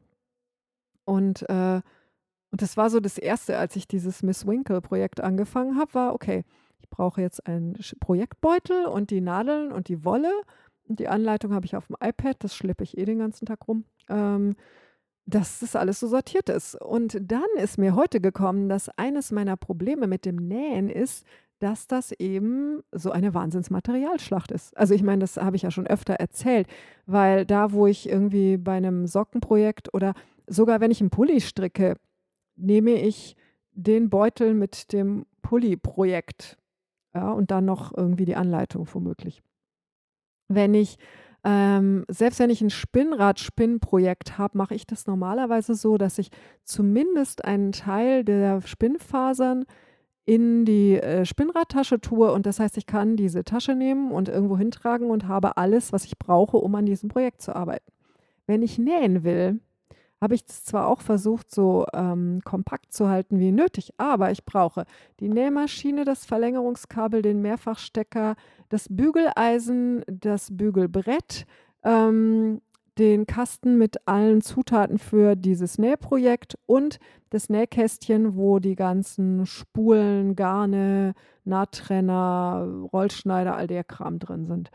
[1.08, 1.82] Und, äh
[2.52, 6.46] und das war so das Erste, als ich dieses Miss Winkle-Projekt angefangen habe, war: „Okay,
[6.82, 10.32] ich brauche jetzt einen Projektbeutel und die Nadeln und die Wolle
[10.88, 13.68] und die Anleitung habe ich auf dem iPad, das schleppe ich eh den ganzen Tag
[13.68, 14.56] rum, ähm,
[15.26, 19.58] dass das alles so sortiert ist.“ Und dann ist mir heute gekommen, dass eines meiner
[19.58, 21.26] Probleme mit dem Nähen ist,
[21.60, 24.76] dass das eben so eine Wahnsinnsmaterialschlacht ist.
[24.78, 26.68] Also, ich meine, das habe ich ja schon öfter erzählt,
[27.06, 30.14] weil da, wo ich irgendwie bei einem Sockenprojekt oder
[30.48, 31.96] sogar wenn ich 'n Pulli stricke,
[32.58, 33.36] nehme ich
[33.74, 36.58] den Beutel mit dem Pulli-Projekt,
[37.16, 39.42] ja, und dann noch irgendwie die Anleitung womöglich.
[40.50, 40.98] Wenn ich
[41.44, 46.30] ähm, selbst wenn ich 'n Spinnrad-Spinnprojekt habe, mache ich das normalerweise so, dass ich
[46.64, 49.66] zumindest einen Teil der Spinnfasern
[50.26, 54.58] in die, äh, Spinnradtasche tue und das heißt, ich kann diese Tasche nehmen und irgendwo
[54.58, 57.92] hintragen und habe alles, was ich brauche, um an diesem Projekt zu arbeiten.
[58.48, 59.60] Wenn ich nähen will,
[60.24, 64.46] habe ich das zwar auch versucht, so, ähm, kompakt zu halten wie nötig, aber ich
[64.46, 64.86] brauche
[65.20, 68.36] die Nähmaschine, das Verlängerungskabel, den Mehrfachstecker,
[68.70, 71.46] das Bügeleisen, das Bügelbrett,
[71.84, 72.62] ähm,
[72.98, 77.00] den Kasten mit allen Zutaten für dieses Nähprojekt und
[77.30, 84.72] das Nähkästchen, wo die ganzen Spulen, Garne, Nahttrenner, Rollschneider, all der Kram drin sind.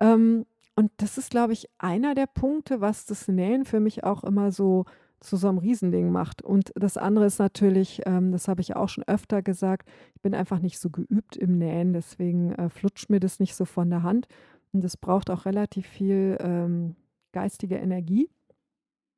[0.00, 0.46] Ähm,
[0.80, 4.50] und das ist, glaube ich, einer der Punkte, was das Nähen für mich auch immer
[4.50, 4.86] so
[5.20, 6.40] zu so einem Riesending macht.
[6.40, 10.34] Und das andere ist natürlich, ähm, das habe ich auch schon öfter gesagt, ich bin
[10.34, 14.02] einfach nicht so geübt im Nähen, deswegen äh, flutscht mir das nicht so von der
[14.02, 14.26] Hand.
[14.72, 16.96] Und das braucht auch relativ viel ähm,
[17.32, 18.30] geistige Energie.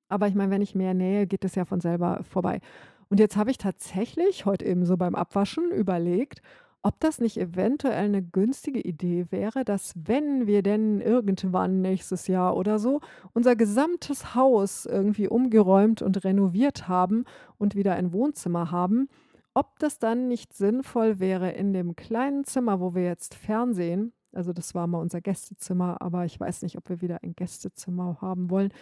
[0.08, 2.60] Aber ich meine, wenn ich mehr nähe, geht es ja von selber vorbei.
[3.08, 6.42] Und jetzt habe ich tatsächlich heute eben so beim Abwaschen überlegt,
[6.82, 12.56] ob das nicht eventuell eine günstige Idee wäre, dass wenn wir denn irgendwann nächstes Jahr
[12.56, 13.00] oder so
[13.32, 17.24] unser gesamtes Haus irgendwie umgeräumt und renoviert haben
[17.58, 19.08] und wieder ein Wohnzimmer haben,
[19.54, 24.52] ob das dann nicht sinnvoll wäre, in dem kleinen Zimmer, wo wir jetzt Fernsehen, also
[24.52, 28.50] das war mal unser Gästezimmer, aber ich weiß nicht, ob wir wieder ein Gästezimmer haben
[28.50, 28.72] wollen.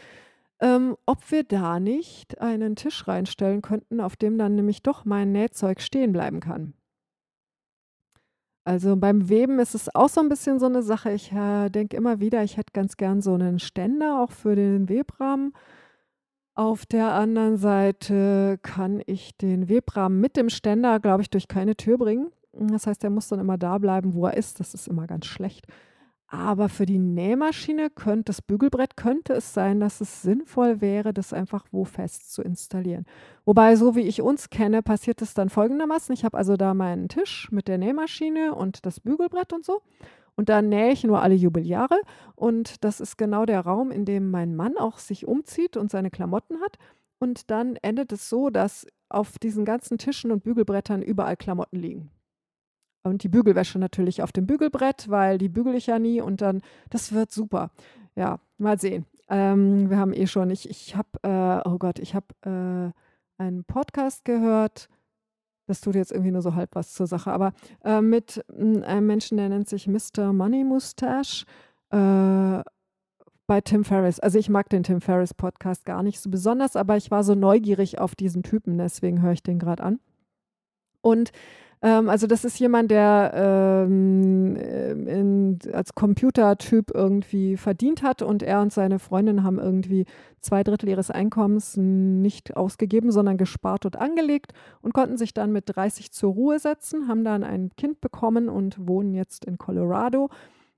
[0.63, 5.33] Ähm, ob wir da nicht einen Tisch reinstellen könnten, auf dem dann nämlich doch mein
[5.33, 6.75] Nähzeug stehen bleiben kann.
[8.71, 11.11] Also beim Weben ist es auch so ein bisschen so eine Sache.
[11.11, 14.89] Ich äh, denke immer wieder, ich hätte ganz gern so einen Ständer auch für den
[14.89, 15.55] Webrahmen.
[16.55, 21.75] Auf der anderen Seite kann ich den Webrahmen mit dem Ständer, glaube ich, durch keine
[21.75, 22.31] Tür bringen.
[22.53, 24.61] Das heißt, er muss dann immer da bleiben, wo er ist.
[24.61, 25.67] Das ist immer ganz schlecht.
[26.33, 31.33] Aber für die Nähmaschine könnte das Bügelbrett könnte es sein, dass es sinnvoll wäre, das
[31.33, 33.05] einfach wo fest zu installieren.
[33.45, 36.13] Wobei, so wie ich uns kenne, passiert es dann folgendermaßen.
[36.13, 39.83] Ich habe also da meinen Tisch mit der Nähmaschine und das Bügelbrett und so.
[40.37, 42.01] Und da nähe ich nur alle Jubeljahre.
[42.37, 46.11] Und das ist genau der Raum, in dem mein Mann auch sich umzieht und seine
[46.11, 46.79] Klamotten hat.
[47.19, 52.13] Und dann endet es so, dass auf diesen ganzen Tischen und Bügelbrettern überall Klamotten liegen.
[53.03, 56.61] Und die Bügelwäsche natürlich auf dem Bügelbrett, weil die bügel ich ja nie und dann,
[56.91, 57.71] das wird super.
[58.15, 59.07] Ja, mal sehen.
[59.29, 63.65] Ähm, wir haben eh schon, ich, ich habe, äh, oh Gott, ich habe äh, einen
[63.65, 64.89] Podcast gehört,
[65.67, 67.53] das tut jetzt irgendwie nur so halb was zur Sache, aber
[67.85, 70.33] äh, mit hm, einem Menschen, der nennt sich Mr.
[70.33, 71.47] Money Mustache
[71.91, 72.63] äh,
[73.47, 74.21] bei Tim Ferriss.
[74.21, 77.35] Also ich mag den Tim Ferriss Podcast gar nicht so besonders, aber ich war so
[77.35, 80.01] neugierig auf diesen Typen, deswegen höre ich den gerade an.
[81.03, 81.31] Und
[81.83, 88.43] ähm, also das ist jemand, der ähm, äh, in, als Computertyp irgendwie verdient hat und
[88.43, 90.05] er und seine Freundin haben irgendwie
[90.41, 94.53] zwei Drittel ihres Einkommens nicht ausgegeben, sondern gespart und angelegt
[94.83, 98.77] und konnten sich dann mit 30 zur Ruhe setzen, haben dann ein Kind bekommen und
[98.87, 100.29] wohnen jetzt in Colorado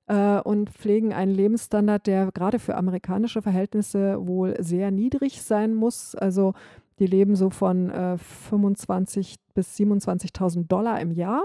[0.07, 6.15] äh, und pflegen einen Lebensstandard, der gerade für amerikanische Verhältnisse wohl sehr niedrig sein muss.
[6.15, 6.55] Also
[7.03, 8.17] die leben so von äh,
[8.51, 11.45] 25.000 bis 27.000 Dollar im Jahr,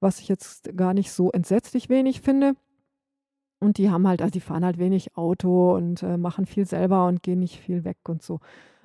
[0.00, 2.54] was ich jetzt gar nicht so entsetzlich wenig finde.
[3.60, 7.06] Und die haben halt, also die fahren halt wenig Auto und äh, machen viel selber
[7.06, 8.40] und gehen nicht viel weg und so.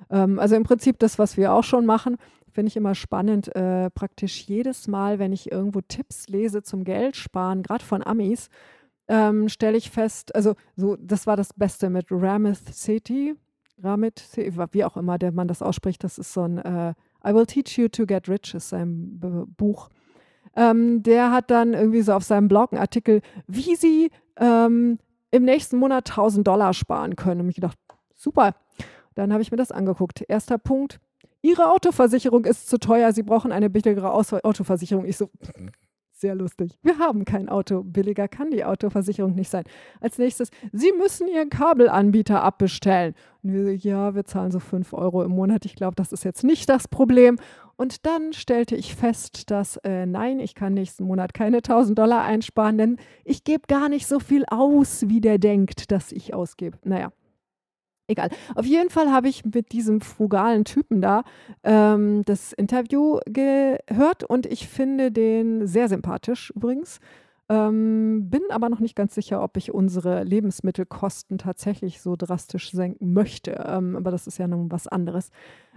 [0.08, 2.16] Ähm, also im Prinzip das, was wir auch schon machen,
[2.50, 3.54] finde ich immer spannend.
[3.56, 8.50] Äh, praktisch jedes Mal, wenn ich irgendwo Tipps lese zum Geldsparen, gerade von Amis,
[9.08, 13.34] ähm, stelle ich fest, also so, das war das Beste mit Ramith City,
[13.82, 14.22] Ramit,
[14.72, 16.94] wie auch immer der man das ausspricht, das ist so ein äh,
[17.26, 19.88] I Will Teach You to Get Rich, ist sein B Buch.
[20.56, 24.98] Ähm, der hat dann irgendwie so auf seinem Blog einen Artikel, wie sie ähm,
[25.30, 27.40] im nächsten Monat 1000 Dollar sparen können.
[27.40, 27.78] Und ich gedacht,
[28.14, 28.54] super.
[29.14, 30.24] Dann habe ich mir das angeguckt.
[30.28, 31.00] Erster Punkt,
[31.42, 35.04] Ihre Autoversicherung ist zu teuer, Sie brauchen eine billigere Autoversicherung.
[35.04, 35.28] Ich so,
[36.14, 36.78] sehr lustig.
[36.82, 37.82] Wir haben kein Auto.
[37.82, 39.64] Billiger kann die Autoversicherung nicht sein.
[40.00, 43.14] Als nächstes, Sie müssen Ihren Kabelanbieter abbestellen.
[43.42, 45.64] Und wir ja, wir zahlen so 5 Euro im Monat.
[45.66, 47.38] Ich glaube, das ist jetzt nicht das Problem.
[47.76, 52.22] Und dann stellte ich fest, dass äh, nein, ich kann nächsten Monat keine 1000 Dollar
[52.22, 56.78] einsparen, denn ich gebe gar nicht so viel aus, wie der denkt, dass ich ausgebe.
[56.84, 57.10] Naja,
[58.06, 58.28] Egal.
[58.54, 61.24] Auf jeden Fall habe ich mit diesem frugalen Typen da
[61.62, 67.00] ähm, das Interview gehört und ich finde den sehr sympathisch übrigens.
[67.48, 73.12] Ähm, bin aber noch nicht ganz sicher, ob ich unsere Lebensmittelkosten tatsächlich so drastisch senken
[73.12, 73.64] möchte.
[73.66, 75.30] Ähm, aber das ist ja nun was anderes.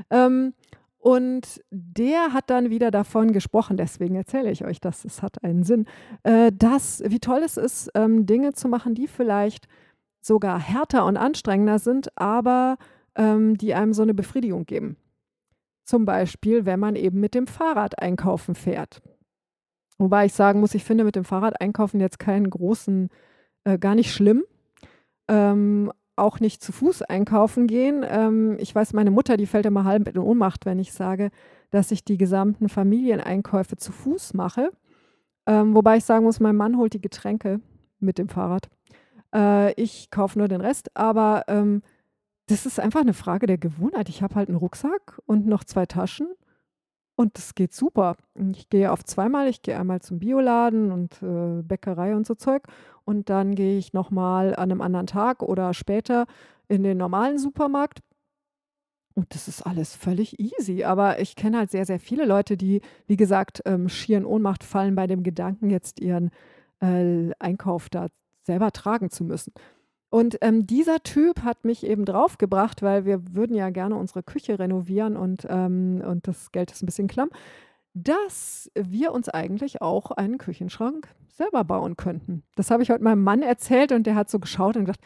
[0.09, 0.53] Ähm,
[0.99, 5.63] und der hat dann wieder davon gesprochen, deswegen erzähle ich euch das, es hat einen
[5.63, 5.86] Sinn,
[6.23, 9.67] äh, dass, wie toll es ist, ähm, Dinge zu machen, die vielleicht
[10.28, 12.78] sogar härter und anstrengender sind, aber
[13.15, 14.97] ähm, die einem so eine Befriedigung geben.
[15.86, 19.01] Zum Beispiel, wenn man eben mit dem Fahrrad einkaufen fährt.
[19.97, 23.09] Wobei ich sagen muss, ich finde mit dem Fahrrad einkaufen jetzt keinen großen,
[23.63, 24.43] äh, gar nicht schlimm.
[25.28, 28.05] Ähm, auch nicht zu Fuß einkaufen gehen.
[28.07, 31.30] Ähm, ich weiß, meine Mutter, die fällt immer halb in Ohnmacht, wenn ich sage,
[31.69, 34.71] dass ich die gesamten Familieneinkäufe zu Fuß mache.
[35.45, 37.61] Ähm, wobei ich sagen muss, mein Mann holt die Getränke
[37.99, 38.69] mit dem Fahrrad.
[39.38, 41.83] Äh, ich kaufe nur den Rest, aber ähm,
[42.47, 44.09] das ist einfach eine Frage der Gewohnheit.
[44.09, 46.27] Ich habe halt einen Rucksack und noch zwei Taschen
[47.15, 48.15] und das geht super.
[48.51, 49.47] Ich gehe auf zweimal.
[49.49, 52.63] Ich gehe einmal zum Bioladen und äh, Bäckerei und so Zeug
[53.05, 56.25] und dann gehe ich noch mal an einem anderen Tag oder später
[56.67, 57.99] in den normalen Supermarkt.
[59.15, 60.83] Und das ist alles völlig easy.
[60.83, 64.63] Aber ich kenne halt sehr, sehr viele Leute, die, wie gesagt, ähm, schier in Ohnmacht
[64.63, 66.29] fallen bei dem Gedanken, jetzt ihren
[66.81, 68.09] äh, Einkauf da
[68.47, 69.53] selber tragen zu müssen.
[70.09, 74.57] Und ähm, dieser Typ hat mich eben draufgebracht, weil wir würden ja gerne unsere Küche
[74.57, 77.29] renovieren und, ähm, und das Geld ist ein bisschen klamm,
[77.93, 82.43] dass wir uns eigentlich auch einen Küchenschrank selber bauen könnten.
[82.55, 85.03] Das habe ich heute meinem Mann erzählt und der hat so geschaut und gesagt,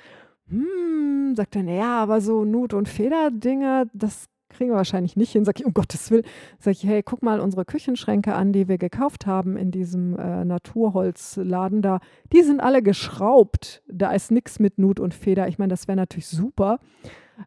[0.47, 5.45] hm, sagt er, naja, aber so Nut- und Federdinger, das kriegen wir wahrscheinlich nicht hin.
[5.45, 6.26] Sag ich, um Gottes Willen.
[6.60, 10.45] Sag ich, hey, guck mal unsere Küchenschränke an, die wir gekauft haben in diesem äh,
[10.45, 11.99] Naturholzladen da.
[12.32, 13.84] Die sind alle geschraubt.
[13.88, 15.47] Da ist nichts mit Nut und Feder.
[15.47, 16.80] Ich meine, das wäre natürlich super.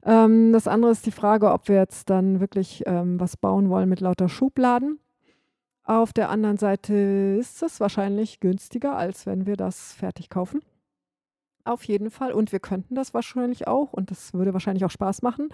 [0.05, 3.89] Ähm, das andere ist die Frage, ob wir jetzt dann wirklich ähm, was bauen wollen
[3.89, 4.99] mit lauter Schubladen.
[5.85, 6.95] Auf der anderen Seite
[7.39, 10.63] ist es wahrscheinlich günstiger, als wenn wir das fertig kaufen.
[11.65, 12.33] Auf jeden Fall.
[12.33, 13.93] Und wir könnten das wahrscheinlich auch.
[13.93, 15.49] Und das würde wahrscheinlich auch Spaß machen.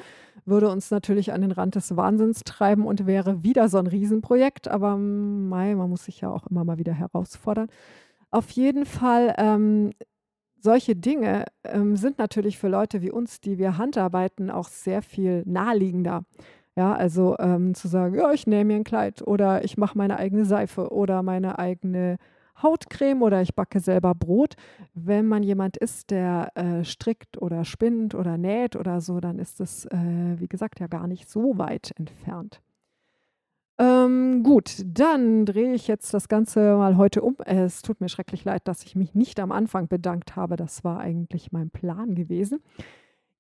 [0.45, 4.67] Würde uns natürlich an den Rand des Wahnsinns treiben und wäre wieder so ein Riesenprojekt.
[4.69, 7.69] Aber mei, man muss sich ja auch immer mal wieder herausfordern.
[8.33, 9.93] Auf jeden Fall, ähm,
[10.63, 15.43] solche Dinge ähm, sind natürlich für Leute wie uns, die wir Handarbeiten, auch sehr viel
[15.47, 16.25] naheliegender.
[16.77, 20.19] Ja, also ähm, zu sagen, ja, ich nehme mir ein Kleid oder ich mache meine
[20.19, 22.17] eigene Seife oder meine eigene
[22.63, 24.55] Hautcreme oder ich backe selber Brot.
[24.95, 29.61] Wenn man jemand ist, der äh, strickt oder spinnt oder näht oder so, dann ist
[29.61, 32.61] es, äh, wie gesagt, ja gar nicht so weit entfernt.
[33.81, 37.37] Ähm, gut, dann drehe ich jetzt das Ganze mal heute um.
[37.47, 40.57] Es tut mir schrecklich leid, dass ich mich nicht am Anfang bedankt habe.
[40.57, 42.61] Das war eigentlich mein Plan gewesen.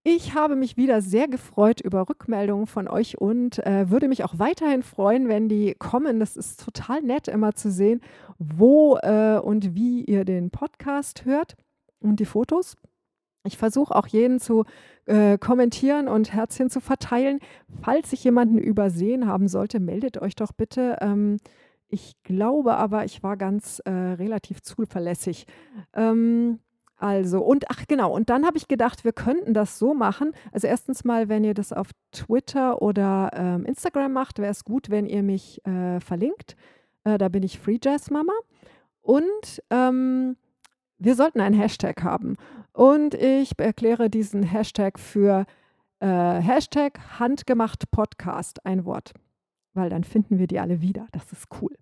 [0.02, 4.38] Ich habe mich wieder sehr gefreut über Rückmeldungen von euch und äh, würde mich auch
[4.38, 6.20] weiterhin freuen, wenn die kommen.
[6.20, 8.00] Das ist total nett, immer zu sehen,
[8.38, 11.54] wo äh, und wie ihr den Podcast hört
[12.00, 12.76] und die Fotos.
[13.44, 14.64] Ich versuche auch jeden zu
[15.04, 17.38] äh, kommentieren und Herzchen zu verteilen.
[17.82, 20.96] Falls ich jemanden übersehen haben sollte, meldet euch doch bitte.
[21.02, 21.36] Ähm,
[21.88, 25.46] ich glaube aber, ich war ganz äh, relativ zuverlässig.
[25.94, 26.60] Ähm,
[27.00, 30.32] also, und ach genau, und dann habe ich gedacht, wir könnten das so machen.
[30.52, 34.90] Also erstens mal, wenn ihr das auf Twitter oder ähm, Instagram macht, wäre es gut,
[34.90, 36.56] wenn ihr mich äh, verlinkt.
[37.04, 38.34] Äh, da bin ich Free Jazz Mama.
[39.00, 40.36] Und ähm,
[40.98, 42.36] wir sollten einen Hashtag haben.
[42.74, 45.46] Und ich erkläre diesen Hashtag für
[46.00, 49.14] äh, Hashtag Handgemacht Podcast, ein Wort.
[49.72, 51.06] Weil dann finden wir die alle wieder.
[51.12, 51.74] Das ist cool.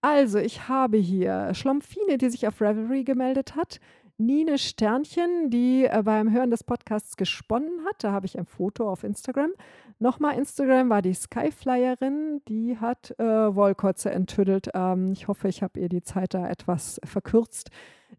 [0.00, 3.78] Also, ich habe hier Schlompfine, die sich auf Revelry gemeldet hat.
[4.18, 8.02] Nine Sternchen, die äh, beim Hören des Podcasts gesponnen hat.
[8.02, 9.50] Da habe ich ein Foto auf Instagram.
[9.98, 14.70] Nochmal Instagram war die Skyflyerin, die hat äh, Wollkotze enttüdelt.
[14.74, 17.70] Ähm, ich hoffe, ich habe ihr die Zeit da etwas verkürzt.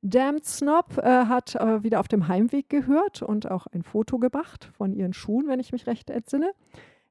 [0.03, 4.69] Damned Snob äh, hat äh, wieder auf dem Heimweg gehört und auch ein Foto gemacht
[4.77, 6.51] von ihren Schuhen, wenn ich mich recht entsinne.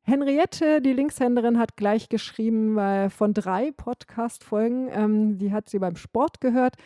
[0.02, 4.88] Henriette, die Linkshänderin, hat gleich geschrieben äh, von drei Podcast-Folgen.
[4.92, 6.76] Ähm, die hat sie beim Sport gehört,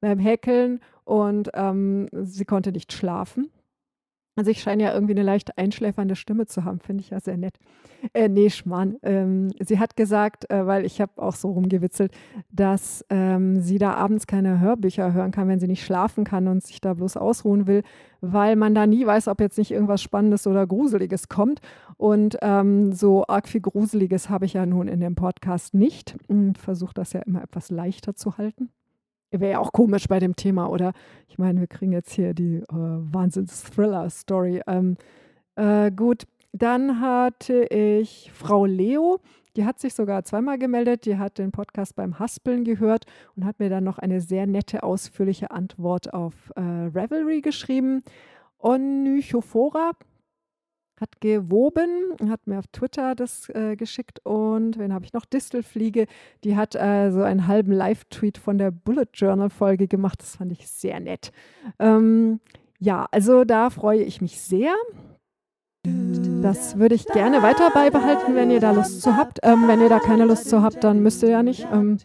[0.00, 3.50] beim Häkeln und ähm, sie konnte nicht schlafen.
[4.36, 7.38] Also ich scheine ja irgendwie eine leicht einschläfernde Stimme zu haben, finde ich ja sehr
[7.38, 7.54] nett.
[8.12, 8.96] Äh, nee, Schmarrn.
[9.02, 12.12] Ähm, sie hat gesagt, äh, weil ich habe auch so rumgewitzelt,
[12.52, 16.62] dass ähm, sie da abends keine Hörbücher hören kann, wenn sie nicht schlafen kann und
[16.62, 17.82] sich da bloß ausruhen will,
[18.20, 21.60] weil man da nie weiß, ob jetzt nicht irgendwas Spannendes oder Gruseliges kommt.
[21.96, 26.16] Und ähm, so arg viel Gruseliges habe ich ja nun in dem Podcast nicht.
[26.28, 28.70] Ich versuche das ja immer etwas leichter zu halten.
[29.30, 30.92] Wäre ja auch komisch bei dem Thema, oder?
[31.28, 34.62] Ich meine, wir kriegen jetzt hier die äh, Wahnsinns-Thriller-Story.
[34.66, 34.96] Ähm,
[35.56, 39.20] äh, gut, dann hatte ich Frau Leo,
[39.58, 41.04] die hat sich sogar zweimal gemeldet.
[41.04, 44.84] Die hat den Podcast beim Haspeln gehört und hat mir dann noch eine sehr nette,
[44.84, 48.04] ausführliche Antwort auf äh, Revelry geschrieben.
[48.60, 49.92] Onychophora
[51.00, 51.88] hat gewoben,
[52.28, 55.24] hat mir auf Twitter das äh, geschickt und wen habe ich noch?
[55.24, 56.06] Distelfliege,
[56.44, 60.20] die hat äh, so einen halben Live-Tweet von der Bullet Journal-Folge gemacht.
[60.20, 61.32] Das fand ich sehr nett.
[61.78, 62.40] Ähm,
[62.78, 64.74] ja, also da freue ich mich sehr.
[66.42, 69.40] Das würde ich gerne weiter beibehalten, wenn ihr da Lust zu habt.
[69.42, 71.66] Ähm, wenn ihr da keine Lust zu habt, dann müsst ihr ja nicht.
[71.72, 71.98] Ähm,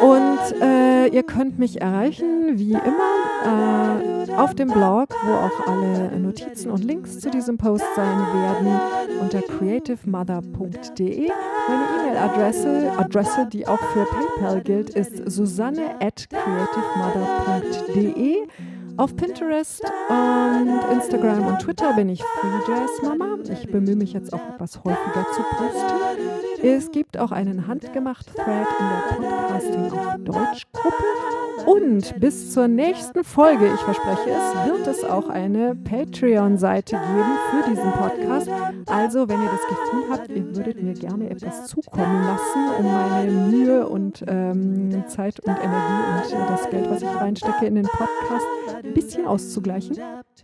[0.00, 6.16] und äh, ihr könnt mich erreichen, wie immer, äh, auf dem Blog, wo auch alle
[6.18, 8.80] Notizen und Links zu diesem Post sein werden,
[9.20, 11.28] unter creativemother.de.
[11.68, 18.46] Meine E-Mail-Adresse, Adresse, die auch für PayPal gilt, ist susanne at creativemother.de.
[18.96, 22.48] Auf Pinterest und Instagram und Twitter bin ich Free.
[23.52, 25.94] Ich bemühe mich jetzt auch etwas häufiger zu posten.
[26.62, 31.04] Es gibt auch einen handgemachten Thread in der Podcasting auf Deutsch Gruppe.
[31.68, 37.70] Und bis zur nächsten Folge, ich verspreche es, wird es auch eine Patreon-Seite geben für
[37.70, 38.48] diesen Podcast.
[38.86, 43.30] Also, wenn ihr das Gefühl habt, ihr würdet mir gerne etwas zukommen lassen, um meine
[43.30, 48.46] Mühe und ähm, Zeit und Energie und das Geld, was ich reinstecke in den Podcast,
[48.82, 49.98] ein bisschen auszugleichen.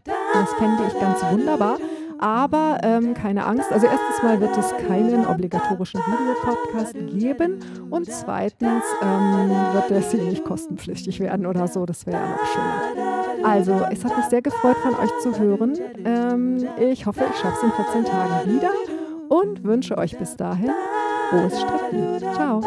[0.04, 1.78] Das fände ich ganz wunderbar.
[2.18, 7.58] Aber ähm, keine Angst, also erstens mal wird es keinen obligatorischen Videopodcast geben
[7.90, 12.46] und zweitens ähm, wird der hier nicht kostenpflichtig werden oder so, das wäre ja noch
[12.46, 13.14] schöner.
[13.44, 15.78] Also, es hat mich sehr gefreut, von euch zu hören.
[16.04, 18.70] Ähm, ich hoffe, ich schaffe es in 14 Tagen wieder
[19.28, 20.70] und wünsche euch bis dahin
[21.30, 22.18] frohes Stricken.
[22.34, 22.60] Ciao.